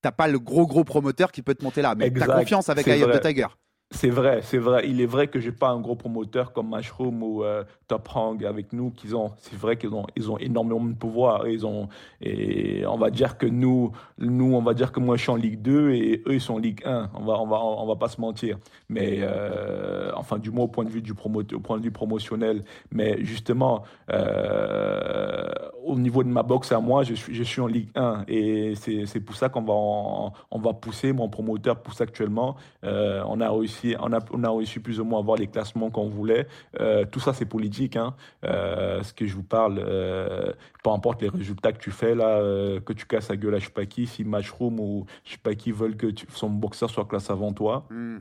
[0.00, 2.86] t'as pas le gros gros promoteur qui peut te monter là, mais t'as confiance avec
[2.86, 3.20] Eye of the.
[3.22, 3.46] Tiger.
[3.94, 4.88] C'est vrai, c'est vrai.
[4.88, 8.42] Il est vrai que j'ai pas un gros promoteur comme Mushroom ou euh, Top Hang
[8.44, 9.32] avec nous ont.
[9.38, 11.46] C'est vrai qu'ils ont, ils ont énormément de pouvoir.
[11.46, 11.88] Ils ont
[12.22, 15.36] et on va dire que nous, nous, on va dire que moi je suis en
[15.36, 17.10] Ligue 2 et eux ils sont en Ligue 1.
[17.14, 18.58] On va, on va, on va pas se mentir.
[18.88, 21.90] Mais euh, enfin, du moins au point de vue du promoteur, au point de vue
[21.90, 22.64] promotionnel.
[22.92, 25.48] Mais justement, euh,
[25.84, 28.74] au niveau de ma boxe à moi, je suis, je suis en Ligue 1 et
[28.74, 31.12] c'est, pour ça qu'on va, on va pousser.
[31.12, 32.56] Mon promoteur pousse actuellement.
[32.82, 35.90] On a réussi, on a, on a réussi plus ou moins à avoir les classements
[35.90, 36.46] qu'on voulait.
[36.80, 37.96] Euh, tout ça, c'est politique.
[37.96, 38.14] Hein.
[38.44, 42.38] Euh, ce que je vous parle, euh, peu importe les résultats que tu fais là,
[42.38, 45.32] euh, que tu casses la gueule à je sais pas qui, si Matchroom ou je
[45.32, 47.86] sais pas qui veulent que tu- son boxeur soit classé avant toi.
[47.90, 48.18] Hmm.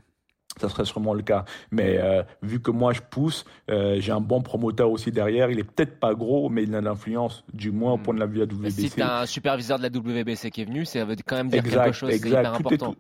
[0.60, 1.46] Ça serait sûrement le cas.
[1.72, 5.50] Mais euh, vu que moi je pousse, euh, j'ai un bon promoteur aussi derrière.
[5.50, 8.20] Il est peut-être pas gros, mais il a de l'influence, du moins au point de
[8.20, 8.72] la vue de la WBC.
[8.90, 11.60] si t'as un superviseur de la WBC qui est venu, ça veut quand même dire
[11.64, 12.28] Exact, quelque chose, exact.
[12.28, 12.92] hyper Tout est important.
[12.94, 12.98] tout-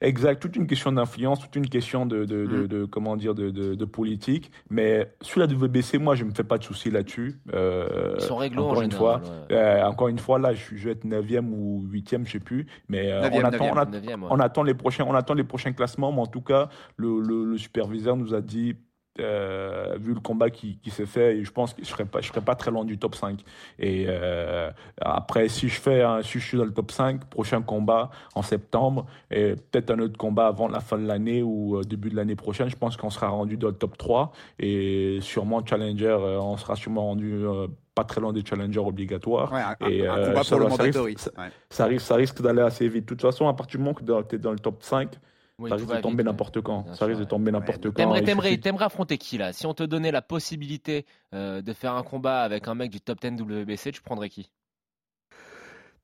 [0.00, 2.48] Exact, toute une question d'influence, toute une question de, de, Mm.
[2.48, 4.50] de, de- comment dire de, politique.
[4.68, 7.40] Mais sur la WBC, moi, je me fais pas de soucis là-dessus.
[7.54, 9.30] Euh, Ils sont réglo en encore une général, fois.
[9.50, 9.56] ouais.
[9.56, 12.66] Euh, encore une fois, là, je, je vais être 9e ou 8e, je sais plus.
[12.88, 14.28] Mais euh, on, attend, on, attend- neuvième, ouais.
[14.32, 16.12] on attend les prochains, on attend les prochains classements.
[16.12, 18.74] Mais en tout cas, le, le, le superviseur nous a dit.
[19.20, 22.28] Euh, vu le combat qui, qui s'est fait, je pense que je serais pas, je
[22.28, 23.40] serais pas très loin du top 5.
[23.78, 27.62] Et euh, après, si je fais, un- si je suis dans le top 5, prochain
[27.62, 31.82] combat en septembre, et peut-être un autre combat avant la fin de l'année ou euh,
[31.84, 35.64] début de l'année prochaine, je pense qu'on sera rendu dans le top 3 et sûrement
[35.64, 39.52] challenger, on sera sûrement rendu euh, pas très loin des challengers obligatoires.
[39.52, 40.98] Ouais, un, Et, un- combat ça pour le ça risque-
[41.38, 41.44] Ouais.
[41.70, 43.04] Ça risque, ça risque d'aller assez vite.
[43.04, 45.10] De toute façon, à partir du moment que tu es dans le top 5,
[45.58, 46.24] Oui, ça risque de tomber ouais.
[46.24, 46.86] n'importe quand.
[46.88, 47.92] Ça sûr, risque de tomber n'importe quand.
[47.94, 49.52] T'aimerais, t'aimerais, affronter qui là?
[49.52, 53.00] Si on te donnait la possibilité euh, de faire un combat avec un mec du
[53.00, 54.50] top 10 WBC, tu prendrais qui?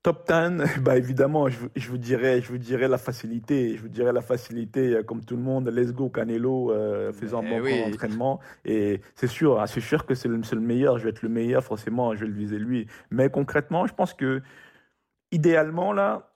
[0.02, 3.76] Top 10, bah évidemment, je, vous- je vous dirais, je vous dirais la facilité.
[3.76, 5.68] Je vous dirais la facilité, euh, comme tout le monde.
[5.68, 7.90] Let's go Canelo, euh, faisant un Mais bon oui.
[7.90, 8.40] d'entraînement.
[8.64, 10.98] Et c'est sûr, hein, c'est sûr que c'est le, c'est le meilleur.
[10.98, 12.14] Je vais être le meilleur, forcément.
[12.14, 12.86] Je vais le viser lui.
[13.10, 14.42] Mais concrètement, je pense que
[15.32, 16.29] idéalement là,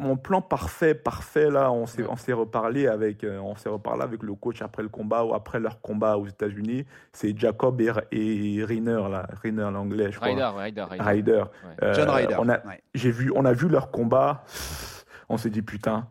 [0.00, 4.02] mon plan parfait, parfait là, on s'est, on s'est reparlé avec, euh, on s'est reparlé
[4.02, 6.86] avec le coach après le combat ou après leur combat aux États-Unis.
[7.12, 10.28] C'est Jacob et, et Riner là, Riner l'anglais, je crois.
[10.28, 11.04] Ryder, Ryder, Ryder.
[11.04, 11.32] Ryder.
[11.32, 11.84] Ouais.
[11.84, 12.36] Euh, John Ryder.
[12.38, 12.82] On a, ouais.
[12.94, 14.44] j'ai vu, on a vu leur combat.
[15.28, 16.08] On s'est dit putain,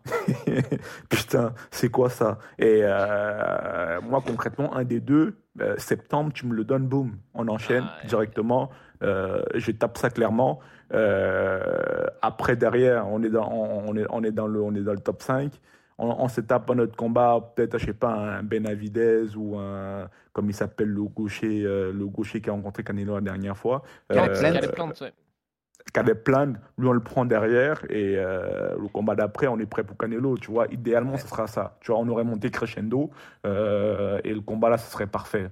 [1.10, 2.39] putain, c'est quoi ça?
[2.58, 7.48] Et euh, moi concrètement, un des deux, euh, septembre, tu me le donnes, boum, on
[7.48, 8.72] enchaîne Ah, directement.
[9.04, 10.60] Euh, je tape ça clairement.
[10.93, 14.82] Euh, après derrière, on est dans, on, on est, on est dans le, on est
[14.82, 15.51] dans le top 5.
[15.97, 20.10] On, on se tape un autre combat, peut-être, je sais pas, un Benavidez ou un,
[20.34, 23.84] comme il s'appelle, le gaucher, euh, le gaucher qui a rencontré Canelo la dernière fois.
[24.10, 24.91] Caleb Euh, Plant.
[25.93, 26.19] Caleb
[26.77, 30.38] lui on le prend derrière et euh, le combat d'après on est prêt pour Canelo,
[30.38, 30.67] tu vois.
[30.71, 31.77] Idéalement ce sera ça.
[31.82, 33.10] Tu vois, on aurait monté crescendo
[33.45, 35.49] euh, et le combat là ce serait parfait.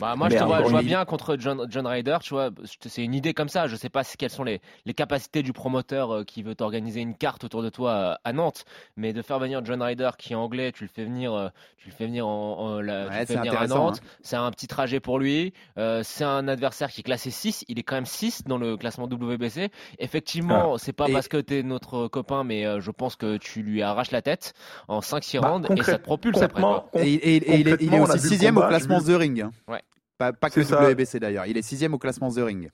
[0.00, 2.50] Bah, moi, je, te vois, je vois bien contre John, John Ryder, tu vois,
[2.86, 3.66] c'est une idée comme ça.
[3.66, 7.00] Je sais pas si- quelles sont les, les capacités du promoteur euh, qui veut t'organiser
[7.00, 8.64] une carte autour de toi euh, à Nantes,
[8.96, 11.88] mais de faire venir John Ryder qui est anglais, tu le fais venir, euh, tu
[11.88, 14.00] le fais venir, en, en- la- tu Ouais, le c'est fais venir à Nantes.
[14.22, 15.52] C'est un petit trajet pour lui.
[15.78, 17.64] Euh, c'est un adversaire qui est classé 6.
[17.68, 19.70] Il est quand même 6 dans le classement WBC.
[19.98, 23.36] Effectivement, c'est pas Et- parce que tu es notre copain, mais euh, je pense que
[23.36, 24.54] tu lui arraches la tête
[24.88, 26.60] en 5-6 Bah, rounds et ça te propulse après.
[26.62, 26.88] quoi.
[26.94, 29.40] Et, et- et il est, aussi vu le sixième au combat, classement The Ring.
[29.42, 29.50] hein.
[29.68, 29.80] Ouais.
[30.20, 30.90] Pas, pas que C'est ça.
[30.90, 31.46] WBC d'ailleurs.
[31.46, 32.70] Il est sixième au classement The Ring.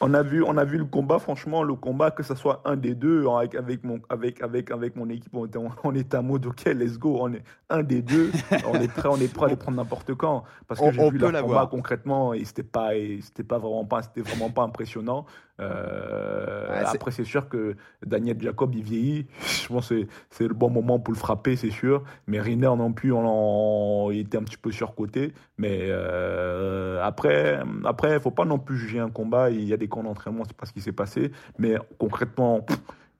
[0.00, 1.20] On a vu, on a vu le combat.
[1.20, 4.96] Franchement, le combat que ce soit un des deux avec, avec mon avec avec avec
[4.96, 7.18] mon équipe, on était, on était en mode ok, let's go.
[7.20, 8.32] On est un des deux.
[8.66, 10.42] on est prêt, on est prêt à les prendre n'importe quand.
[10.66, 12.90] Parce que j'ai vu le combat concrètement et c'était pas
[13.22, 15.26] c'était pas vraiment pas c'était vraiment pas impressionnant.
[15.60, 19.26] Euh, après, c'est sûr que Daniel Jacob, il vieillit.
[19.40, 22.02] Je pense que c'est le bon moment pour le frapper, c'est sûr.
[22.26, 25.32] Mais Riner non plus, on, il était un petit peu surcoté.
[25.58, 29.50] Mais euh, après, après, faut pas non plus juger un combat.
[29.50, 31.32] Il y a des camps d'entraînement, c'est pas ce qui s'est passé.
[31.58, 32.64] Mais concrètement,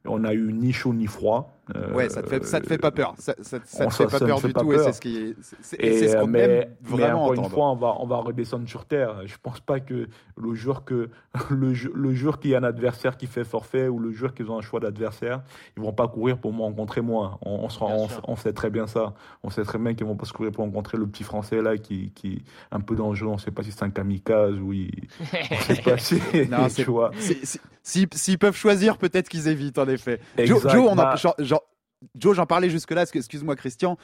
[0.06, 1.59] on a eu ni chaud ni froid.
[1.76, 3.14] Euh, ouais, ça te fait, ça te fait pas peur.
[3.18, 4.72] Ça, ça, ça te fait pas peur du tout.
[4.72, 8.06] Et c'est ce qui, c'est ce qu'on mais, vraiment encore une fois, on va, on
[8.06, 9.26] va redescendre sur terre.
[9.26, 11.10] Je pense pas que le jour que
[11.50, 14.50] le, le jour qu'il y a un adversaire qui fait forfait ou le jour qu'ils
[14.50, 15.42] ont un choix d'adversaire,
[15.76, 17.38] ils vont pas courir pour me rencontrer moi.
[17.42, 19.14] On, on, on, sait très bien ça.
[19.42, 21.76] On sait très bien qu'ils vont pas se courir pour rencontrer le petit français là
[21.76, 23.30] qui, qui est un peu dangereux.
[23.30, 26.20] On sait pas si c'est un kamikaze ou il, on sait pas si.
[26.50, 26.68] non,
[27.82, 30.20] S'ils peuvent choisir, peut-être qu'ils évitent en effet.
[30.38, 31.59] Joe, on a, genre,
[32.14, 33.96] Joe, j'en parlais jusque-là, excuse-moi Christian.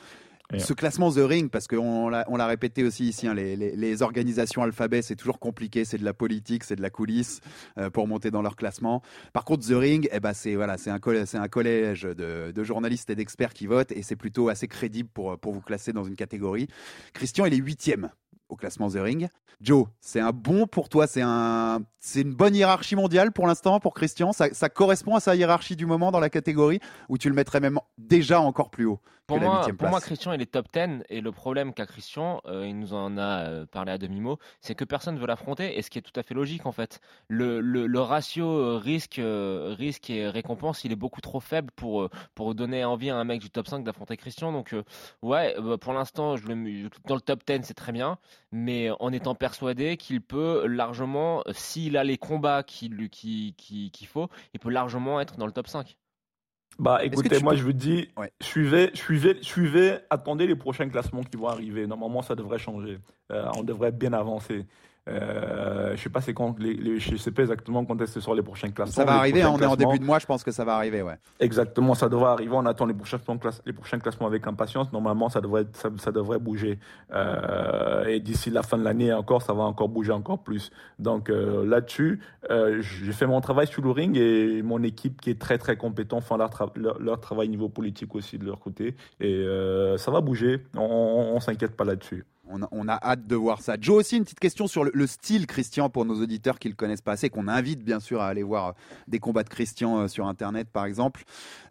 [0.58, 5.16] Ce classement The Ring, parce qu'on l'a répété aussi ici, hein, les, organisations alphabet, c'est
[5.16, 7.40] toujours compliqué, c'est de la politique, c'est de la coulisse
[7.78, 9.02] euh, pour monter dans leur classement.
[9.32, 13.54] Par contre, The Ring, eh ben, c'est voilà, un, un collège de, journalistes et d'experts
[13.54, 16.68] qui votent et c'est plutôt assez crédible pour, pour vous classer dans une catégorie.
[17.12, 18.10] Christian, il est huitième
[18.48, 19.28] au classement The Ring.
[19.60, 23.80] Joe, c'est un bon pour toi, c'est un, c'est une bonne hiérarchie mondiale pour l'instant
[23.80, 24.32] pour Christian.
[24.32, 27.60] Ça, ça, correspond à sa hiérarchie du moment dans la catégorie ou tu le mettrais
[27.60, 29.00] même déjà encore plus haut?
[29.26, 32.66] Pour moi, Pour moi, Christian, il est top 10 et le problème qu'a Christian, euh,
[32.66, 35.82] il nous en a euh, parlé à demi-mot, c'est que personne ne veut l'affronter et
[35.82, 37.00] ce qui est tout à fait logique en fait.
[37.28, 42.08] Le, le, le ratio euh, risque, risque et récompense, il est beaucoup trop faible pour,
[42.34, 44.52] pour donner envie à un mec du top 5 d'affronter Christian.
[44.52, 44.74] Donc,
[45.22, 48.18] ouais, bah, pour l'instant, je le, dans le top 10, c'est très bien
[48.52, 54.06] mais en étant persuadé qu'il peut largement, s'il a les combats qu'il qui, qui, qu'il
[54.06, 55.96] faut, il peut largement être dans le top 5.
[56.78, 58.08] Bah écoutez, moi je vous dis,
[58.40, 61.86] suivez, suivez, suivez, attendez les prochains classements qui vont arriver.
[61.86, 62.98] Normalement, ça devrait changer.
[63.32, 64.66] Euh, on devrait bien avancer.
[65.08, 68.34] Euh, je sais pas c'est quand les, je sais pas exactement quand est-ce que sur
[68.34, 68.92] les prochains classements.
[68.92, 71.02] Ça va arriver, on est en début de mois, je pense que ça va arriver,
[71.02, 71.16] ouais.
[71.38, 72.52] Exactement, ça devrait arriver.
[72.54, 73.20] On attend les prochains,
[73.64, 74.92] les prochains classements avec impatience.
[74.92, 76.80] Normalement, ça devrait, ça, devrait bouger.
[77.12, 80.70] Euh, et d'ici la fin de l'année encore, ça va encore bouger encore plus.
[80.98, 82.20] Donc euh, là-dessus,
[82.80, 86.24] j'ai fait mon travail sur le ring et mon équipe qui est très très compétente
[86.24, 86.50] font leur,
[86.98, 88.96] leur, travail niveau politique aussi de leur côté.
[89.20, 89.44] Et
[89.98, 90.64] ça va bouger.
[90.74, 92.24] On, on, on s'inquiète pas là-dessus.
[92.48, 93.76] On a, hâte de voir ça.
[93.80, 97.00] Joe, aussi une petite question sur le, style Christian pour nos auditeurs qui le connaissent
[97.00, 98.72] pas assez, qu'on invite bien sûr à aller voir euh,
[99.08, 101.24] des combats de Christian euh, sur Internet par exemple,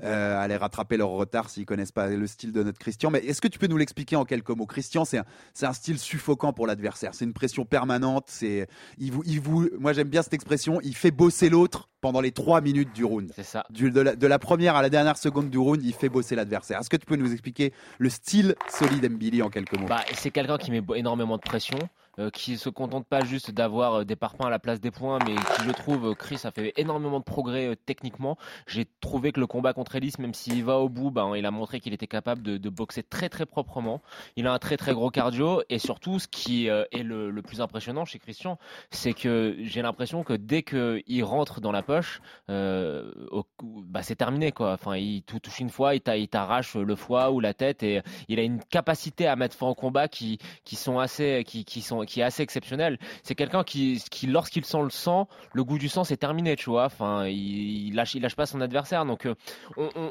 [0.03, 3.11] euh, à aller rattraper leur retard s'ils connaissent pas le style de notre Christian.
[3.11, 4.65] Mais est-ce que tu peux nous l'expliquer en quelques mots?
[4.65, 5.25] Christian, c'est un,
[5.61, 7.13] un, style suffocant pour l'adversaire.
[7.13, 8.25] C'est une pression permanente.
[8.27, 10.79] C'est, il vous, il vous, moi j'aime bien cette expression.
[10.81, 13.31] Il fait bosser l'autre pendant les trois minutes du round.
[13.35, 13.65] C'est ça.
[13.71, 16.79] de, la, première à la dernière seconde du round, il fait bosser l'adversaire.
[16.79, 19.87] Est-ce que tu peux nous expliquer le style solide Mbili en quelques mots?
[19.87, 21.79] Bah, C'est quelqu'un qui met énormément de pression.
[22.17, 25.19] Euh, qui se contente pas juste d'avoir euh, des parpaings à la place des points,
[25.25, 28.37] mais qui je trouve, euh, Chris a fait énormément de progrès techniquement.
[28.67, 31.51] J'ai trouvé que le combat contre Ellis, même s'il va au bout, ben, il a
[31.51, 34.01] montré qu'il était capable de, boxer très très proprement.
[34.37, 38.05] Il a un très très gros cardio et surtout, ce qui est le, plus impressionnant
[38.05, 38.57] chez Christian,
[38.91, 44.73] c'est que j'ai l'impression que dès qu'il rentre dans la poche, bah, c'est terminé quoi.
[44.73, 48.43] Enfin, il touche une fois, il t'arrache le foie ou la tête et il a
[48.43, 52.21] une capacité à mettre fin au combat qui, qui sont assez, qui, qui sont qui
[52.21, 52.97] est assez exceptionnel.
[53.23, 56.69] C'est quelqu'un qui, qui lorsqu'il sent le sang, le goût du sang, c'est terminé, tu
[56.69, 56.85] vois.
[56.85, 59.05] Enfin, il, lâche, il lâche pas son adversaire.
[59.05, 59.35] Donc, euh,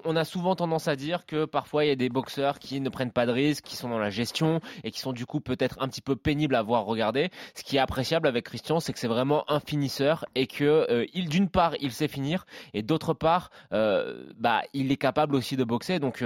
[0.04, 2.88] on, a souvent tendance à dire que parfois il y a des boxeurs qui ne
[2.88, 5.76] prennent pas de risques, qui sont dans la gestion et qui sont du coup peut-être
[5.80, 7.30] un petit peu pénibles à voir regarder.
[7.54, 11.06] Ce qui est appréciable avec Christian, c'est que c'est vraiment un finisseur et que euh,
[11.14, 15.56] il d'une part il sait finir et d'autre part, euh, bah il est capable aussi
[15.56, 15.98] de boxer.
[15.98, 16.24] Donc,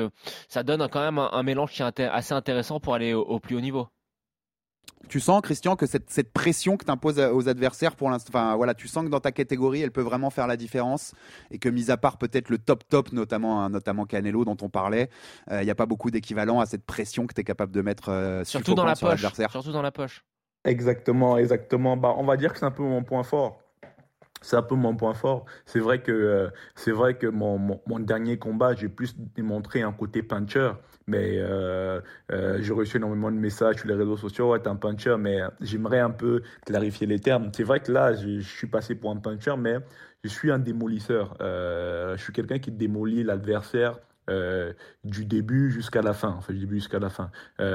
[0.49, 3.61] ça donne quand même un, mélange qui est assez intéressant pour aller au plus haut
[3.61, 3.89] niveau.
[5.09, 8.57] Tu sens, Christian, que cette, cette pression que tu imposes aux adversaires pour l'instant, enfin
[8.57, 11.15] voilà, tu sens que dans ta catégorie, elle peut vraiment faire la différence
[11.51, 14.69] et que, mis à part peut-être le top top, notamment, hein, notamment Canelo dont on
[14.69, 15.09] parlait,
[15.47, 17.81] il euh, n'y a pas beaucoup d'équivalent à cette pression que tu es capable de
[17.81, 19.25] mettre euh, surtout dans la poche.
[19.51, 20.25] Surtout dans la poche.
[20.65, 21.97] Exactement, exactement.
[21.97, 23.63] Bah, on va dire que c'est un peu mon point fort
[24.41, 25.45] c'est un peu mon point fort.
[25.67, 29.93] C'est vrai que euh, c'est vrai que mon, mon, dernier combat, j'ai plus démontré un
[29.93, 30.73] côté puncher,
[31.09, 34.53] mais euh, euh, j'ai reçu énormément de messages sur les réseaux sociaux.
[34.53, 37.51] Ouais, t'es un puncher, mais j'aimerais un peu clarifier les termes.
[37.55, 39.79] C'est vrai que là, je, je, suis passé pour un puncher, mais
[40.23, 41.37] je suis un démolisseur.
[41.41, 43.99] je suis quelqu'un qui démolit l'adversaire
[45.05, 46.35] du début jusqu'à la fin.
[46.39, 47.31] Enfin, du début jusqu'à la fin.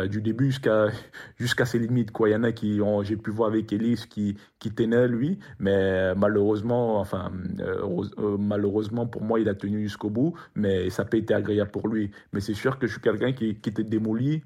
[0.07, 0.87] du début jusqu'à
[1.37, 2.11] jusqu'à ses limites.
[2.11, 2.29] Quoi.
[2.29, 5.39] Il y en a qui ont, j'ai pu voir avec Elise qui, qui tenait lui,
[5.59, 7.31] mais malheureusement, enfin,
[8.39, 11.87] malheureusement pour moi, il a tenu jusqu'au bout, mais ça n'a pas été agréable pour
[11.87, 12.11] lui.
[12.31, 14.43] Mais c'est sûr que je suis quelqu'un qui, qui était démoli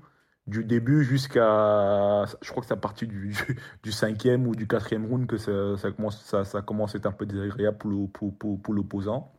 [0.48, 3.36] du début jusqu'à, je crois que c'est à partir du,
[3.84, 7.12] du, cinquième ou du quatrième round que ça, commence, ça, ça commence à être un
[7.12, 9.34] peu désagréable pour l'opposant.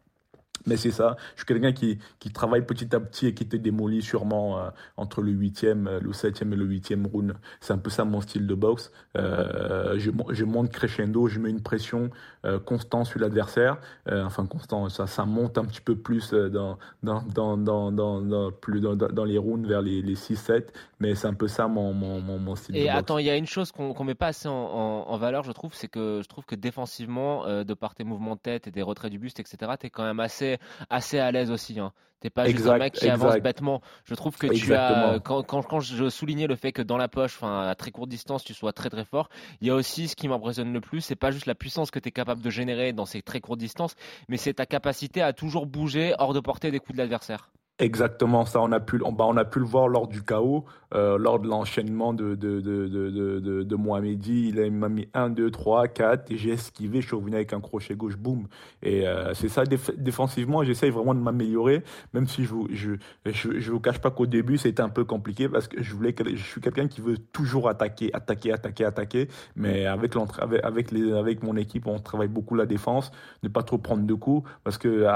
[0.66, 3.58] Mais c'est ça, je suis quelqu'un qui, qui travaille petit à petit et qui était
[3.58, 7.34] démoli sûrement euh, entre le huitième, euh, le septième et le huitième round.
[7.60, 8.92] C'est un peu ça mon style de boxe.
[9.16, 12.10] Euh, je, je, monte crescendo, je mets une pression
[12.44, 13.78] euh, constante sur l'adversaire.
[14.10, 18.80] Enfin constant, ça, ça monte un petit peu plus dans, dans, dans, dans, dans, plus
[18.80, 20.66] dans, dans, les rounds vers les, les 6-7.
[21.00, 22.94] Mais c'est un peu ça mon, mon, mon, style et de boxe.
[22.94, 25.16] Et attends, il y a une chose qu'on ne met pas assez en, en, en,
[25.16, 28.66] valeur, je trouve, c'est que je trouve que défensivement, de par tes mouvements de tête
[28.66, 30.47] et des retraits du buste, etc., tu es quand même assez
[30.88, 31.78] assez, à l'aise aussi.
[31.78, 31.92] Hein.
[32.20, 33.80] T'es pas juste un mec qui avance bêtement.
[34.04, 37.06] Je trouve que tu as, quand, quand, quand, je soulignais le fait que dans la
[37.06, 39.28] poche, enfin à très courte distance, tu sois très très fort.
[39.60, 42.00] Il y a aussi ce qui m'impressionne le plus, c'est pas juste la puissance que
[42.00, 43.94] tu es capable de générer dans ces très courtes distances,
[44.28, 47.50] mais c'est ta capacité à toujours bouger hors de portée des coups de l'adversaire.
[47.80, 50.64] Exactement, ça on a pu, on, bah, on a pu le voir lors du chaos,
[50.94, 54.48] euh, lors de l'enchaînement de, de, de, de, de, de Mohamedi.
[54.48, 57.60] Il m'a mis 1, 2, 3, 4 et j'ai esquivé, je suis revenu avec un
[57.60, 58.48] crochet gauche, boum.
[58.82, 59.62] Et euh, c'est ça,
[59.96, 62.94] défensivement, j'essaye vraiment de m'améliorer, même si je vous, je,
[63.26, 66.12] je, je vous cache pas qu'au début c'était un peu compliqué parce que je voulais,
[66.34, 69.28] je suis quelqu'un qui veut toujours attaquer, attaquer, attaquer, attaquer.
[69.54, 73.12] Mais avec, avec, avec, les, avec mon équipe, on travaille beaucoup la défense,
[73.44, 75.06] ne pas trop prendre de coups parce que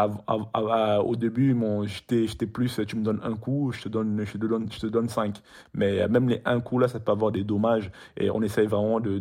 [1.16, 1.56] début,
[1.86, 4.86] j'étais plus tu me donnes un coup, je te donne, je te donne, je te
[4.86, 5.40] donne cinq.
[5.74, 7.90] Mais même les un coup là, ça peut avoir des dommages.
[8.16, 9.18] Et on essaye vraiment de,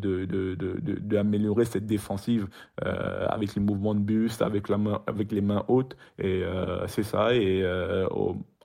[0.99, 2.47] d'améliorer cette défensive
[2.85, 5.95] euh, avec les mouvements de buste, avec la main, avec les mains hautes.
[6.19, 7.33] Et euh, c'est ça.
[7.33, 8.07] Et euh,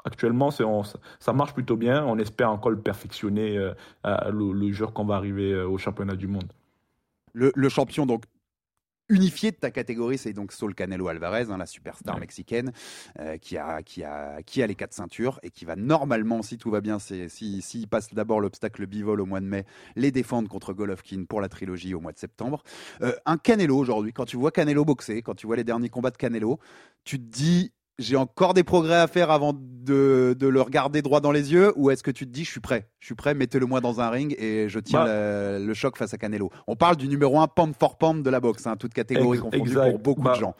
[0.04, 0.64] actuellement, c'est,
[1.18, 2.04] ça marche plutôt bien.
[2.04, 3.56] On espère encore le perfectionner
[4.04, 6.50] le, le, jour qu'on va arriver au championnat du monde.
[7.32, 8.24] Le, le champion donc
[9.08, 12.72] unifié de ta catégorie, c'est donc Saul Canelo Alvarez, hein, la superstar mexicaine,
[13.18, 16.58] euh, qui, a, qui, a, qui a les quatre ceintures et qui va normalement, si
[16.58, 20.10] tout va bien, s'il si, si passe d'abord l'obstacle bivol au mois de mai, les
[20.10, 22.62] défendre contre Golovkin pour la trilogie au mois de septembre.
[23.02, 26.10] Euh, un Canelo aujourd'hui, quand tu vois Canelo boxer, quand tu vois les derniers combats
[26.10, 26.58] de Canelo,
[27.04, 31.20] tu te dis j'ai encore des progrès à faire avant de, de, le regarder droit
[31.20, 33.34] dans les yeux ou est-ce que tu te dis je suis prêt Je suis prêt,
[33.34, 35.58] mettez-le moi dans un ring et je tiens bah.
[35.58, 36.50] le, choc face à Canelo.
[36.66, 39.74] On parle du numéro 1 pound for pound de la boxe, hein, toute catégorie confondue
[39.74, 40.54] pour beaucoup de bah, gens.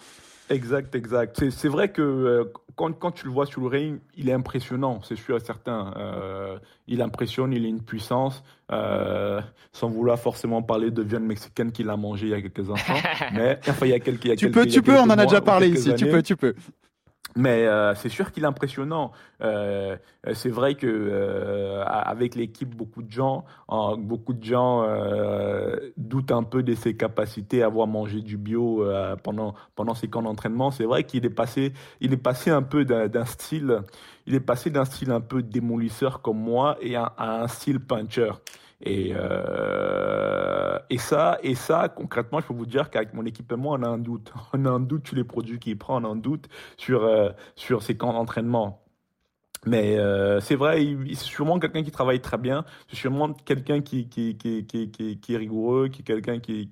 [0.49, 1.51] Exact, exact.
[1.51, 2.45] C'est vrai que euh,
[2.77, 5.93] quand, quand, tu le vois sur le ring, il est impressionnant, c'est sûr et certain.
[5.97, 9.41] Euh, il impressionne, il a une puissance, euh,
[9.73, 12.95] sans vouloir forcément parler de viande mexicaine qu'il a mangé il y a quelques instants.
[13.35, 14.25] mais enfin, il y a quelques.
[14.25, 15.93] Il y a tu peux, tu peux, on en a déjà parlé ici.
[15.97, 16.55] Tu peux, tu peux.
[17.37, 19.13] Mais euh, c'est sûr qu'il est impressionnant.
[19.43, 19.97] Euh,
[20.33, 23.45] c'est vrai que euh, avec l'équipe, beaucoup de gens,
[23.99, 24.87] beaucoup de gens
[25.99, 28.85] doutent un peu de ses capacités à avoir mangé du bio
[29.23, 30.71] pendant pendant ses camps d'entraînement.
[30.71, 33.83] C'est vrai qu'il est passé, il est passé un peu d'un style,
[34.27, 38.31] il est passé d'un style un peu démolisseur comme moi et à un style puncher.
[38.83, 43.83] Et, euh, et ça, et ça, concrètement, je peux vous dire qu'avec mon équipement, on
[43.83, 44.33] a un doute.
[44.53, 47.31] On a un doute sur les produits qu'il prend, on a un doute sur, euh,
[47.57, 48.86] sur ses camps d'entraînement.
[49.67, 54.09] Mais euh, c'est vrai, c'est sûrement quelqu'un qui travaille très bien, c'est sûrement quelqu'un qui,
[54.15, 56.71] est rigoureux, qui est quelqu'un qui,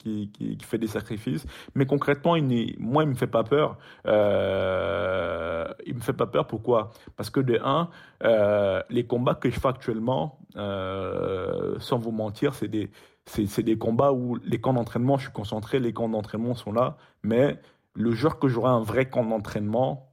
[0.63, 1.45] fait des sacrifices.
[1.75, 3.79] Mais concrètement, il moi, il me fait pas peur.
[4.07, 6.91] Euh, il me fait pas peur, pourquoi?
[7.17, 7.89] Parce que de un,
[8.23, 12.91] euh, les combats que je fais actuellement, euh, sans vous mentir, c'est des,
[13.27, 16.97] c'est, des combats où les camps d'entraînement, je suis concentré, les camps d'entraînement sont là,
[17.23, 17.59] mais
[17.95, 20.11] le jour que j'aurai un vrai camp d'entraînement,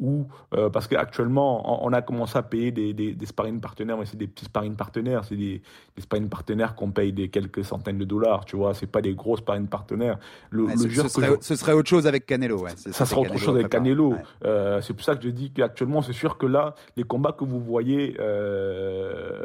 [0.00, 4.06] ou euh, parce qu'actuellement on, a commencé à payer des, des, des sparring partenaires mais
[4.06, 5.62] c'est des petits sparring partenaires c'est des,
[5.94, 9.14] des sparring partenaires qu'on paye des quelques centaines de dollars tu vois c'est pas des
[9.14, 10.18] gros sparring partenaires.
[10.50, 12.72] Le, ce, serait, ce, serait, autre chose avec Canelo ouais.
[12.76, 14.16] ça serait autre chose avec Canelo.
[14.44, 17.44] Euh, c'est pour ça que je dis qu'actuellement c'est sûr que là les combats que
[17.44, 19.44] vous voyez euh,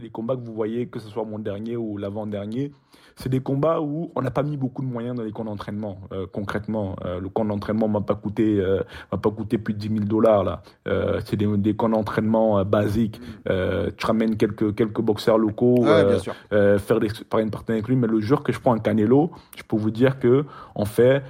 [0.00, 2.72] les combats que vous voyez que ce soit mon dernier ou l'avant dernier
[3.16, 5.98] c'est des combats où on n'a pas mis beaucoup de moyens dans les camps d'entraînement.
[6.12, 9.78] Euh, concrètement, euh, le camp d'entraînement m'a pas coûté, euh, m'a pas coûté plus de
[9.78, 10.62] 10 000 dollars là.
[11.24, 13.20] c'est des, des, camps d'entraînement basiques.
[13.44, 17.08] tu ramènes quelques quelques boxeurs locaux, faire des
[17.38, 17.96] une partenaires avec lui.
[17.96, 20.44] Mais le jour que je prends un Canelo, je peux vous dire que
[20.74, 21.22] on fait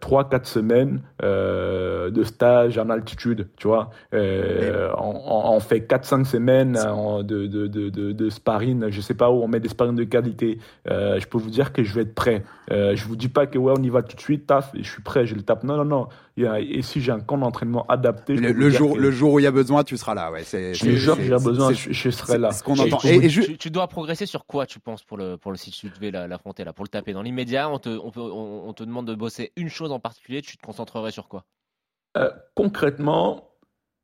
[0.00, 3.48] trois quatre semaines de stage en altitude.
[3.56, 5.20] Tu vois, on,
[5.54, 9.30] on, fait quatre cinq semaines de, de, de, de, de, de sparring, je sais pas
[9.30, 10.58] où on met des sparring de qualité,
[10.90, 12.44] euh, je peux vous dire que je vais être prêt.
[12.70, 14.82] Euh, je vous dis pas que ouais, on y va tout de suite, taf, je
[14.88, 15.64] suis prêt, je le tape.
[15.64, 16.08] Non, non, non.
[16.58, 19.38] Et si j'ai un camp d'entraînement adapté, je Le, le jour, que- le jour où
[19.40, 20.30] il y a besoin, tu seras là.
[20.30, 20.68] Ouais, c'est.
[20.68, 22.52] le c'est- jour où c'est- il y a besoin, je, je serai là.
[22.52, 22.98] Ce qu'on entend.
[22.98, 25.50] tu- Et, et je- tu, tu dois progresser sur quoi, tu penses, pour le, pour
[25.50, 28.10] le si tu devais la- l'affronter là, pour le taper Dans l'immédiat, on te, on,
[28.10, 31.26] peut- on, on te demande de bosser une chose en particulier, tu te concentrerais sur
[31.28, 31.44] quoi?
[32.16, 33.48] Euh, concrètement,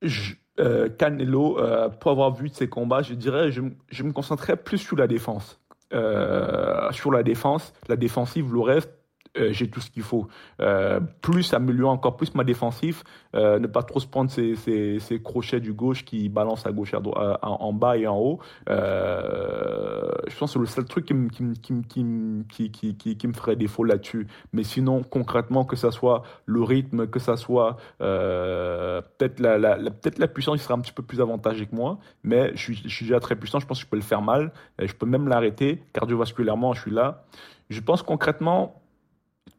[0.03, 4.13] je- euh, Canelo, euh, pour avoir vu de ses combats, je dirais, je, je me
[4.13, 5.61] concentrerais plus sur la défense.
[5.95, 8.91] Euh, sur la défense, la défensive, le reste,
[9.37, 10.29] euh, j'ai tout ce qu'il faut.
[10.61, 13.03] Euh, plus améliorer encore plus ma défensive,
[13.35, 16.73] euh, ne pas trop se prendre ces, ces- ces crochets du gauche qui balancent à
[16.73, 18.39] gauche, à droite, en, bas et en haut.
[18.69, 21.45] Je pense que c'est le seul truc qui, me- qui,
[21.89, 24.27] qui, qui, qui, me ferait défaut là-dessus.
[24.53, 30.29] Mais sinon, concrètement, que ça soit le rythme, que ça soit peut-être la, la, la-
[30.29, 31.99] puissance, il sera un petit peu plus avantagé que moi.
[32.23, 33.59] Mais je suis, je suis déjà très puissant.
[33.61, 34.53] Je pense que je peux le faire mal.
[34.79, 35.83] Je peux même l'arrêter.
[35.93, 37.25] Cardiovasculairement, je suis là.
[37.71, 38.83] Je pense concrètement,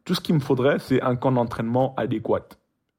[0.03, 2.47] tout ce qu'il me faudrait, c'est un camp d'entraînement adéquat.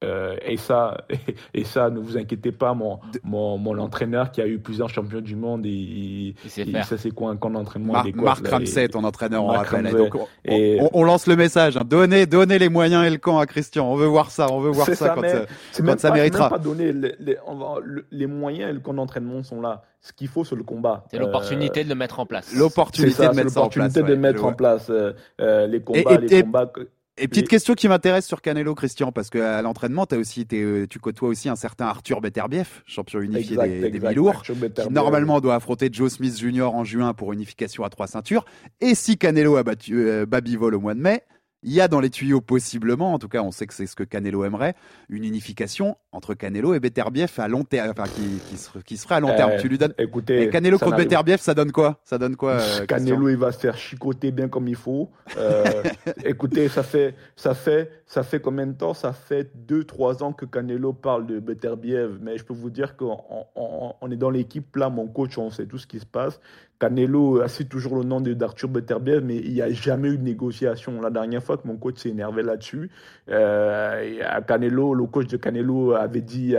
[0.04, 0.98] Euh, et ça,
[1.54, 5.22] et, ça, ne vous inquiétez pas, mon, mon, mon entraîneur qui a eu plusieurs champions
[5.22, 8.84] du monde, il, Il il- ça c'est quoi un camp d'entraînement Mar- Marc là, Ramsey,
[8.84, 9.90] et- ton entraîneur, on rappelle.
[9.90, 11.78] Donc, on, Et- on- on lance le message.
[11.78, 11.82] hein.
[11.86, 13.90] Donnez, donnez les moyens et le camp à Christian.
[13.90, 14.48] On veut voir ça.
[14.52, 16.42] On veut voir ça, ça, quand mais ça- c'est quand même ça pas- méritera.
[16.50, 19.62] même pas donné les, les- on va- le- les moyens et le camp d'entraînement sont
[19.62, 19.82] là.
[20.02, 21.04] Ce qu'il faut, c'est le combat.
[21.10, 22.54] C'est l'opportunité Euh, de le mettre en place.
[22.54, 23.86] L'opportunité de mettre ça en place.
[23.86, 24.56] l'opportunité de ouais, mettre je en vois.
[24.56, 26.66] place euh, euh, les combats, et- les et- combats.
[26.66, 26.88] que-
[27.18, 30.86] Et petite question qui m'intéresse sur Canelo, Christian, parce qu'à l'entraînement, t'as aussi, t'es, euh,
[30.86, 34.18] tu côtoies aussi un certain Arthur Beterbiev, champion unifié Exact, des, des exact.
[34.18, 36.64] Arthur qui normalement doit affronter Joe Smith Jr.
[36.64, 38.44] en juin pour unification à trois ceintures.
[38.82, 41.22] Et si Canelo a battu euh, Babivol au mois de mai,
[41.62, 43.96] il y a dans les tuyaux possiblement, en tout cas on sait que c'est ce
[43.96, 44.74] que Canelo aimerait,
[45.08, 49.12] une unification entre Canelo et Beterbiev à long terme, enfin qui, qui, se, qui se
[49.12, 49.52] à long terme.
[49.52, 49.94] Euh, tu lui donnes.
[49.98, 52.00] Écoutez, Et Canelo contre Beterbiev, ça donne quoi?
[52.04, 55.10] Ça donne quoi euh, Canelo, il va se faire chicoter bien comme il faut.
[55.36, 55.82] Euh,
[56.24, 58.94] écoutez, ça fait, ça fait, ça fait combien de temps?
[58.94, 62.18] Ça fait 2-3 ans que Canelo parle de Beterbiev.
[62.20, 63.18] Mais je peux vous dire qu'on
[63.54, 66.40] on, on est dans l'équipe là, mon coach, on sait tout ce qui se passe.
[66.78, 70.22] Canelo a cite toujours le nom d'Arthur Beterbiev, mais il n'y a jamais eu de
[70.22, 71.00] négociation.
[71.00, 72.90] La dernière fois que mon coach s'est énervé là-dessus,
[73.30, 76.54] euh, à Canelo, le coach de Canelo avait dit,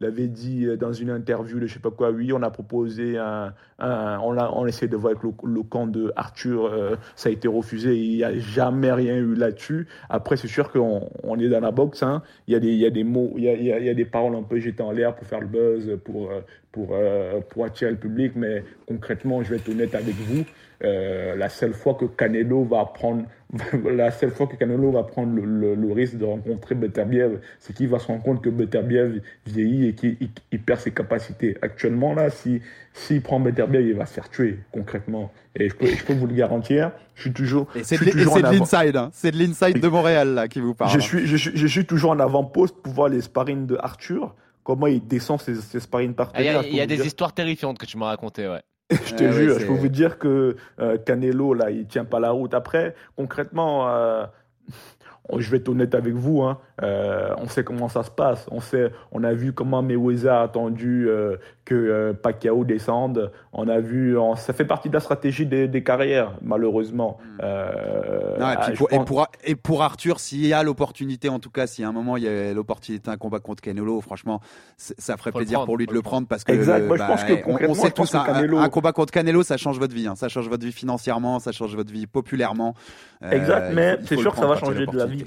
[0.00, 3.54] l'avait dit dans une interview de je sais pas quoi, oui, on a proposé un,
[3.78, 7.48] on a, on essaie de voir avec le, camp de Arthur, euh, ça a été
[7.48, 7.96] refusé.
[7.96, 9.86] Il n'y a jamais rien eu là-dessus.
[10.08, 12.02] Après, c'est sûr qu'on on est dans la boxe.
[12.02, 12.22] hein.
[12.46, 14.04] Il y a des, il y a mots, il y a, il y a- des
[14.04, 16.40] paroles un peu jetées en l'air pour faire le buzz, pour, euh,
[16.72, 18.32] pour, euh, pour attirer le public.
[18.34, 20.44] Mais concrètement, je vais être honnête avec vous.
[20.84, 23.22] euh, la seule fois que Canelo va prendre,
[23.88, 27.72] la seule fois que Canelo va prendre le, le- le risque de rencontrer Beterbiev, c'est
[27.72, 31.56] qu'il va se rendre compte que Beterbiev vieillit et qu'il il- il perd ses capacités.
[31.62, 32.62] Actuellement, là, si
[32.94, 35.30] s'il prend Beterbiev, il va se faire tuer concrètement.
[35.54, 36.90] Et je peux, je peux vous le garantir.
[37.14, 37.68] Je suis toujours.
[37.76, 38.04] Et c'est de,
[38.50, 39.10] l'inside, hein.
[39.12, 40.90] c'est de l'inside de Montréal là qui vous parle.
[40.90, 44.34] je suis, je, suis, je suis toujours en avant-poste pour voir les sparring de Arthur.
[44.64, 46.82] Comment il descend ses, ses sparring Ah, Il y a, partenaires.
[46.84, 48.62] y des dire- histoires terrifiantes que tu m'as racontées, ouais.
[48.90, 52.20] je te Ah jure, je peux vous dire que euh, Canelo, là, il tient pas
[52.20, 52.52] la route.
[52.54, 54.24] Après, concrètement, euh,
[55.38, 58.46] je vais être honnête avec vous, hein, euh, on sait comment ça se passe.
[58.50, 63.30] On, sait, on a vu comment Mayweather a attendu euh, que euh, Pacquiao descende.
[63.52, 67.18] On a vu, on- ça fait partie de la stratégie des, des carrières, malheureusement.
[67.42, 71.28] Euh, Non, et, puis pour, et, pense- pour, et pour Arthur, s'il y a l'opportunité,
[71.28, 74.00] en tout cas, si à un moment il y a l'opportunité d'un combat contre Canelo,
[74.00, 74.40] franchement,
[74.76, 76.78] ça ferait plaisir prendre, pour lui de le prendre parce que Exact.
[76.80, 77.32] le- Moi, je pense que
[77.68, 80.06] on- sait tous que un, Canelo- un combat contre Canelo, ça change votre vie.
[80.06, 80.14] hein.
[80.16, 82.74] Ça change votre vie financièrement, ça change votre vie populairement.
[83.22, 85.26] Euh, Exact, mais c'est sûr que ça va changer de la vie.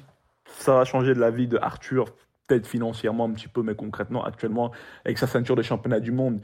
[0.57, 2.05] Ça va changer de la vie de Arthur,
[2.47, 4.71] peut-être financièrement un petit peu, mais concrètement, actuellement,
[5.03, 6.41] avec sa ceinture de championnat du monde,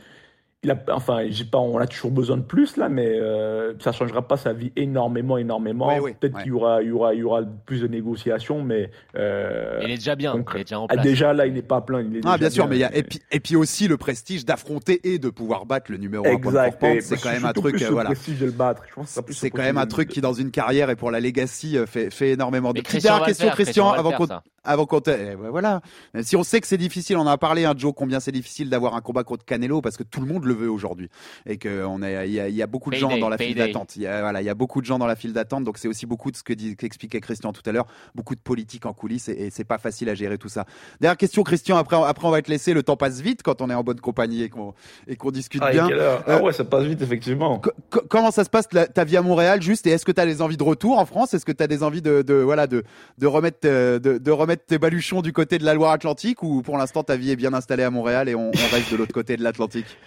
[0.64, 3.92] il a, enfin, j'ai pas, on a toujours besoin de plus là, mais euh, ça
[3.92, 5.88] changera pas sa vie énormément, énormément.
[5.88, 6.44] Ouais, ouais, peut-être ouais.
[6.44, 9.90] qu'il y aura, il y aura, il y aura plus de négociations, mais euh, Il
[9.90, 11.04] est déjà bien, il est déjà en ah, place.
[11.04, 12.02] déjà là, il n'est pas à plein.
[12.02, 13.88] Il est Ah, déjà bien sûr, mais il y a, et, puis, et puis aussi
[13.88, 16.84] le prestige d'affronter et de pouvoir battre le numéro 1 Exact.
[16.84, 18.12] et C'est quand même un truc, plus euh, voilà.
[18.12, 18.84] prestige de le battre.
[19.30, 21.88] C'est quand même un truc de- qui, dans une carrière et pour la legacy, euh,
[21.88, 22.82] fait, fait énormément de.
[22.82, 24.28] Petite Christian dernière question, Christian, avant qu'on
[24.64, 25.82] avant qu'on te- eh ben voilà.
[26.22, 28.70] Si on sait que c'est difficile, on en a parlé, hein, Joe, combien c'est difficile
[28.70, 31.10] d'avoir un combat contre Canelo parce que tout le monde le veut aujourd'hui
[31.46, 33.38] et que on est, il y a, il y a beaucoup de gens dans la
[33.38, 33.96] file d'attente.
[33.96, 35.78] Il y a, voilà, il y a beaucoup de gens dans la file d'attente, donc
[35.78, 38.86] c'est aussi beaucoup de ce que dit, qu'expliquait Christian tout à l'heure, beaucoup de politique
[38.86, 40.66] en coulisses et, et c'est pas facile à gérer tout ça.
[41.00, 41.78] Dernière question, Christian.
[41.78, 42.74] Après, après on va te laisser.
[42.74, 44.74] Le temps passe vite quand on est en bonne compagnie et qu'on
[45.08, 45.90] et qu'on discute Ah, bien.
[45.90, 47.60] Euh, Ah ouais, ça passe vite, effectivement.
[47.60, 50.12] Co- co- comment ça se passe la- ta vie à Montréal juste et est-ce que
[50.12, 51.34] tu as des envies de retour en France?
[51.34, 52.84] Est-ce que tu as des envies de, de voilà de,
[53.18, 56.44] de remettre euh, de, de remettre tes baluchons du côté de la Loire-Atlantique?
[56.44, 58.98] Ou pour l'instant ta vie est bien installée à Montréal et on, on reste de
[58.98, 59.98] l'autre côté de l'Atlantique?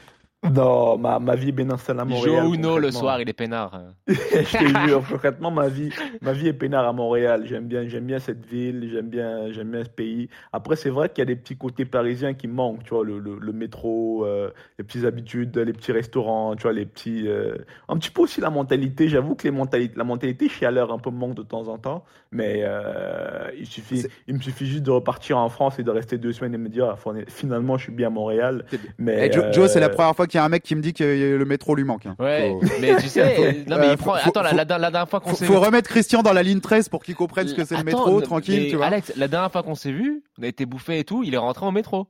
[0.52, 2.42] Non, ma, ma vie est bien installée à Montréal.
[2.44, 3.80] joue au Uno le soir, il est peinard.
[4.06, 4.14] je
[4.58, 5.90] te jure, concrètement, ma vie,
[6.20, 7.44] ma vie est peinard à Montréal.
[7.46, 10.28] J'aime bien, j'aime bien cette ville, j'aime bien, j'aime bien ce pays.
[10.52, 13.18] Après, c'est vrai qu'il y a des petits côtés parisiens qui manquent, tu vois, le,
[13.18, 17.54] le, le métro, euh, les petites habitudes, les petits restaurants, tu vois, les petits, euh,
[17.88, 19.08] un petit peu aussi la mentalité.
[19.08, 22.04] J'avoue que les mentalités, la mentalité chialeur un peu me manque de temps en temps,
[22.32, 26.18] mais euh, il suffit, il me suffit juste de repartir en France et de rester
[26.18, 28.64] deux semaines et me dire, ah, finalement, je suis bien à Montréal.
[28.98, 30.80] Mais Eh, Joe, Joe, c'est la première fois qu'il y a un mec qui me
[30.82, 32.06] dit que le métro lui manque.
[32.06, 32.16] hein.
[32.18, 34.14] Ouais, Faut- mais tu sais, non mais Euh, il prend.
[34.16, 36.42] faut- Attends, la, faut- la, la dernière fois qu'on s'est faut remettre Christian dans la
[36.42, 38.86] ligne 13 pour qu'il comprenne ce que c'est le métro, tranquille, tu vois.
[38.86, 41.38] Alex, la dernière fois qu'on s'est vu, on a été bouffé et tout, il est
[41.38, 42.08] rentré en métro.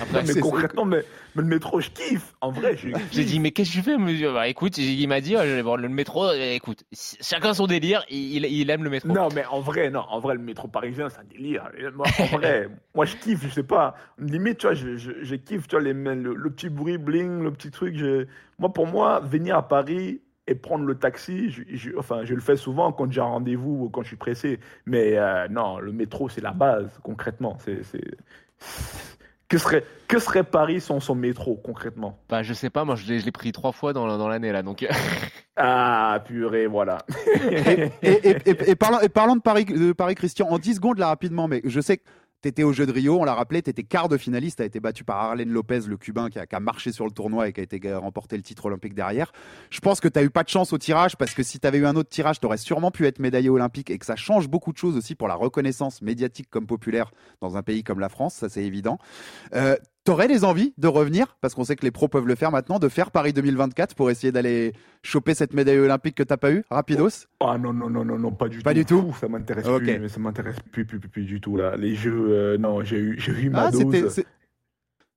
[0.00, 1.04] Après, mais concrètement, mais,
[1.34, 2.34] mais le métro, je kiffe.
[2.40, 2.76] En vrai,
[3.12, 5.88] J'ai dit, mais qu'est-ce que tu fais monsieur Bah écoute, il m'a dit, bon, le
[5.88, 9.08] métro, écoute, chacun son délire, il, il aime le métro.
[9.08, 11.68] Non, mais en vrai, non, en vrai, le métro parisien, c'est un délire.
[11.94, 13.94] Moi, en vrai, moi, je kiffe, je sais pas.
[14.18, 17.42] Limite, tu vois, je, je, je kiffe, tu vois, les, le, le petit bruit bling,
[17.42, 17.96] le petit truc.
[17.96, 18.26] Je...
[18.58, 22.40] Moi, pour moi, venir à Paris et prendre le taxi, je, je- enfin, je le
[22.40, 24.58] fais souvent quand j'ai un rendez-vous ou quand je suis pressé.
[24.86, 27.58] Mais euh, non, le métro, c'est la base, concrètement.
[27.60, 27.82] C'est...
[29.48, 32.18] Que serait, que serait Paris sans son métro, concrètement?
[32.28, 34.50] Bah je sais pas, moi je l'ai je l'ai pris trois fois dans, dans l'année
[34.50, 34.82] là, donc.
[34.82, 34.88] euh,
[35.56, 36.98] Ah, purée, voilà.
[37.50, 40.98] et, et- et- et parlant, et parlant de Paris, de Paris Christian, en 10 secondes
[40.98, 42.02] là rapidement, mais je sais que
[42.46, 44.62] tu étais au jeu de Rio, on l'a rappelé, tu étais quart de finaliste, tu
[44.62, 47.52] as été battu par Arlen Lopez, le Cubain qui a, marché sur le tournoi et
[47.52, 49.32] qui a été remporté le titre olympique derrière.
[49.70, 51.66] Je pense que tu as eu pas de chance au tirage parce que si tu
[51.66, 54.14] avais eu un autre tirage, tu aurais sûrement pu être médaillé olympique et que ça
[54.14, 57.98] change beaucoup de choses aussi pour la reconnaissance médiatique comme populaire dans un pays comme
[57.98, 58.98] la France, ça c'est évident.
[59.54, 59.76] Euh,
[60.06, 62.78] T'aurais des envies de revenir, parce qu'on sait que les pros peuvent le faire maintenant,
[62.78, 66.62] de faire Paris 2024 pour essayer d'aller choper cette médaille olympique que t'as pas eu,
[66.70, 67.26] rapidos?
[67.40, 68.78] Ah non, non, non, non, non, pas du Pas tout.
[68.78, 69.16] du tout?
[69.20, 69.82] Ça m'intéresse Ok.
[69.82, 71.74] plus, mais ça m'intéresse plus, plus, plus, plus du tout, là.
[71.76, 74.24] Les jeux, euh, non, j'ai eu, j'ai eu ma Ah, dose.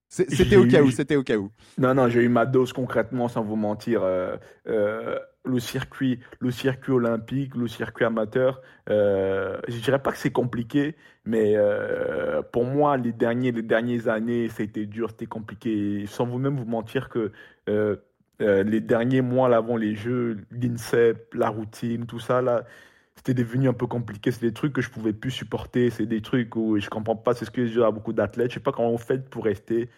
[0.10, 1.51] C'était au cas où, c'était au cas où.
[1.78, 4.01] Non, non, j'ai eu ma dose concrètement, sans vous mentir.
[4.03, 4.36] Euh,
[4.68, 10.32] euh, le circuit, le circuit olympique, le circuit amateur, euh, je dirais pas que c'est
[10.32, 10.95] compliqué,
[11.26, 16.05] mais euh, pour moi, les derniers, les dernières années, c'était dur, c'était compliqué.
[16.07, 17.32] Sans vous-même vous mentir que
[17.68, 22.66] les derniers mois là, avant les Jeux, l'INSEP, la routine, tout ça là,
[23.20, 24.32] c'était devenu un peu compliqué.
[24.32, 25.89] C'est des trucs que je pouvais plus supporter.
[25.89, 27.34] C'est des trucs où je comprends pas.
[27.34, 28.51] C'est ce que je dis à beaucoup d'athlètes.
[28.51, 29.89] Je sais pas comment on fait pour rester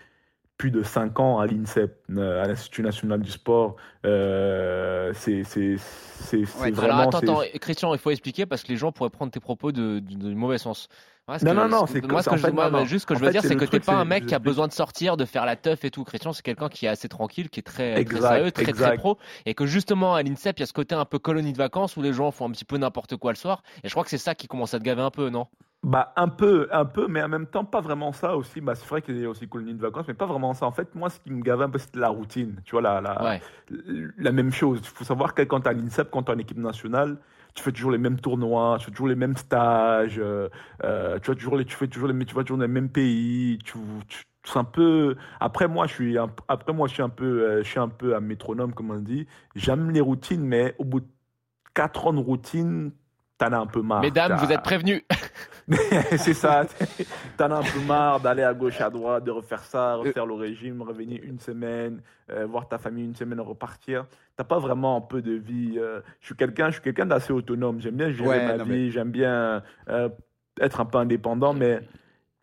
[0.57, 3.75] plus de 5 ans à l'INSEP, euh, à l'Institut national du sport.
[4.05, 7.09] Euh, c'est c'est c'est Alors vraiment.
[7.09, 10.15] attends, Christian, il faut expliquer parce que les gens pourraient prendre tes propos de, de,
[10.29, 10.87] de mauvais sens.
[11.27, 13.01] Moi, Non, que- non, non, ce- c'est moi, ce que je, fait, moi, non, juste
[13.03, 14.39] ce que En je veux fait, dire, c'est que t'es pas un mec qui a
[14.39, 16.03] besoin de sortir, de faire la teuf et tout.
[16.03, 19.17] Christian, c'est quelqu'un qui est assez tranquille, qui est très, sérieux, très, très pro.
[19.45, 21.95] Et que justement, à l'INSEP, il y a ce côté un peu colonie de vacances
[21.97, 23.63] où les gens font un petit peu n'importe quoi le soir.
[23.83, 25.47] Et je crois que c'est ça qui commence à te gaver un peu, non?
[25.83, 28.61] Bah un peu, un peu, mais en même temps pas vraiment ça aussi.
[28.61, 30.67] Bah c'est vrai qu'il y a aussi colonie de vacances, mais pas vraiment ça.
[30.67, 32.61] En fait, moi, ce qui me gavait un peu, c'était la routine.
[32.65, 33.41] Tu vois, la, la, Ouais.
[34.17, 34.79] la même chose.
[34.83, 37.17] Il faut savoir que quand tu es à l'INSEP, quand tu es en équipe nationale,
[37.55, 40.49] tu fais toujours les mêmes tournois, tu fais toujours les mêmes stages, euh,
[40.83, 42.89] euh, tu, vois, toujours les, tu fais toujours les, tu vas toujours dans les mêmes
[42.89, 43.57] pays.
[43.65, 43.73] Tu,
[44.07, 45.15] tu- c'est un peu.
[45.39, 47.89] Après moi, je suis un, après moi, je suis un peu, euh, je suis un
[47.89, 49.25] peu un métronome, comme on dit.
[49.55, 51.07] J'aime les routines, mais au bout de
[51.73, 52.91] 4 ans de routine,
[53.41, 54.01] t'en as un peu marre.
[54.01, 55.01] Mesdames, vous êtes prévenus.
[56.17, 56.65] c'est ça.
[57.37, 60.33] T'en as un peu marre d'aller à gauche, à droite, de refaire ça, refaire le
[60.35, 64.05] régime, revenir une semaine, euh, voir ta famille une semaine, repartir.
[64.37, 65.73] T'as pas vraiment un peu de vie.
[65.77, 67.81] euh, je suis quelqu'un, je suis quelqu'un d'assez autonome.
[67.81, 68.91] J'aime bien gérer Ouais, ma vie.
[68.91, 70.09] J'aime bien euh,
[70.59, 71.81] être un peu indépendant, mais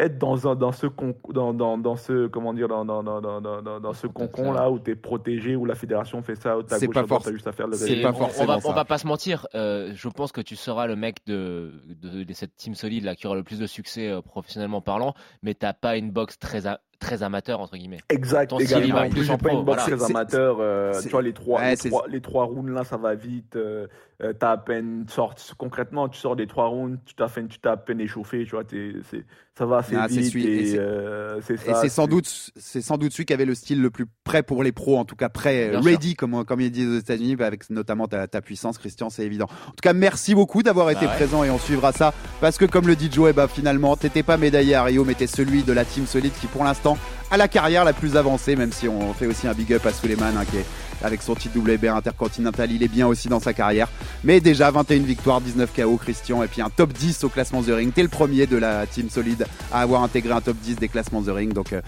[0.00, 3.20] être dans un dans ce con, dans, dans, dans ce comment dire dans dans dans
[3.20, 6.62] dans dans, dans ce concon là où t'es protégé où la fédération fait ça où
[6.62, 8.14] t'as gauche pas à droite, forc- t'as juste à faire le c'est pas on- on,
[8.14, 8.68] forcément va, ça.
[8.68, 9.46] on va pas se mentir.
[9.54, 13.16] euh, je pense que tu seras le mec de, de, de cette team solide là
[13.16, 16.66] qui aura le plus de succès euh, professionnellement parlant, mais t'as pas une boxe très,
[16.68, 17.98] a- très amateur entre guillemets.
[18.08, 18.94] Exact, Ton style, il également.
[19.00, 19.96] va En plus en j'ai pas pro, une boxe voilà.
[19.96, 20.56] très amateur.
[20.60, 23.56] euh, tu vois, les trois, Ouais, les, trois, les trois rounds là, ça va vite.
[23.56, 23.86] Euh,
[24.22, 27.28] euh, t'as à peine sorti, concrètement, tu sors des trois rounds, tu t'as
[27.62, 28.44] t'as à peine échauffé.
[28.44, 29.24] Tu vois, t'es- c'est-
[29.56, 30.34] ça va assez Ah, c'est vite.
[30.44, 33.80] et et c'est- euh, c'est sans doute, c'est sans doute celui qui avait le style
[33.80, 36.70] le plus prêt pour les pros, en tout cas prêt, Bien ready, comme, comme ils
[36.70, 39.46] disent aux États-Unis, bah, avec notamment ta, ta puissance, Christian, c'est évident.
[39.66, 41.16] En tout cas, merci beaucoup d'avoir été Bah ouais.
[41.16, 42.12] présent et on suivra ça.
[42.40, 45.14] Parce que, comme le dit Joe, eh ben, finalement, t'étais pas médaillé à Rio, mais
[45.14, 46.98] t'es celui de la team solide qui, pour l'instant,
[47.30, 49.92] a la carrière la plus avancée, même si on fait aussi un big up à
[49.92, 50.64] Suleiman, hein, qui est
[51.02, 53.88] avec son titre WB intercontinental, il est bien aussi dans sa carrière.
[54.24, 57.70] Mais déjà, 21 victoires, 19 KO, Christian, et puis un top 10 au classement The
[57.70, 57.92] Ring.
[57.92, 61.22] T'es le premier de la team solide à avoir intégré un top 10 des classements
[61.22, 61.52] The Ring.
[61.52, 61.80] Donc, euh,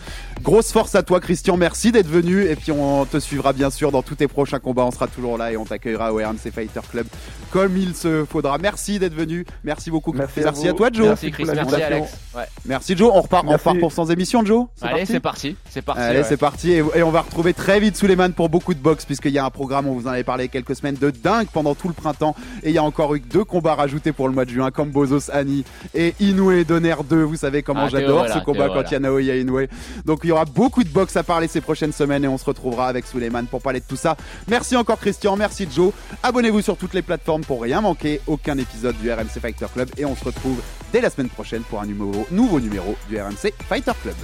[0.43, 1.57] grosse force à toi, Christian.
[1.57, 2.45] Merci d'être venu.
[2.45, 4.85] Et puis, on te suivra bien sûr dans tous tes prochains combats.
[4.85, 7.07] On sera toujours là et on t'accueillera au RMC Fighter Club
[7.51, 8.59] comme il se faudra.
[8.59, 9.45] Merci d'être venu.
[9.65, 10.13] Merci beaucoup.
[10.13, 11.09] Merci Merci, à toi, Joe.
[11.09, 12.13] Merci Chris, merci Alex.
[12.35, 12.45] Ouais.
[12.65, 13.11] Merci, Joe.
[13.13, 13.69] On repart, on Merci.
[13.69, 14.67] repart pour 100 émissions, Joe.
[14.81, 16.01] Allez, c'est parti, c'est parti.
[16.01, 16.25] Allez, ouais.
[16.25, 16.73] c'est parti.
[16.73, 19.45] Et, et on va retrouver très vite Suleiman pour beaucoup de box, puisqu'il y a
[19.45, 22.35] un programme, on vous en avait parlé quelques semaines, de dingue pendant tout le printemps.
[22.63, 24.91] Et il y a encore eu deux combats rajoutés pour le mois de juin, comme
[24.91, 27.23] Bozos Annie et Inoue Donner 2.
[27.23, 29.67] Vous savez comment Ah, j'adore voilà, ce combat quand il y a Naoya Inoue.
[30.05, 32.45] Donc il y aura beaucoup de box à parler ces prochaines semaines et on se
[32.45, 34.17] retrouvera avec Suleiman pour parler de tout ça.
[34.49, 35.93] Merci encore Christian, merci Joe.
[36.23, 39.89] Abonnez-vous sur toutes les plateformes pour rien manquer, aucun épisode du RMC Fighter Club.
[39.97, 40.61] Et on se retrouve
[40.93, 44.17] dès la semaine prochaine pour un numéro, nouveau numéro du RMC Fighter Club.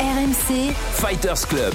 [0.00, 1.74] RMC Fighters Club.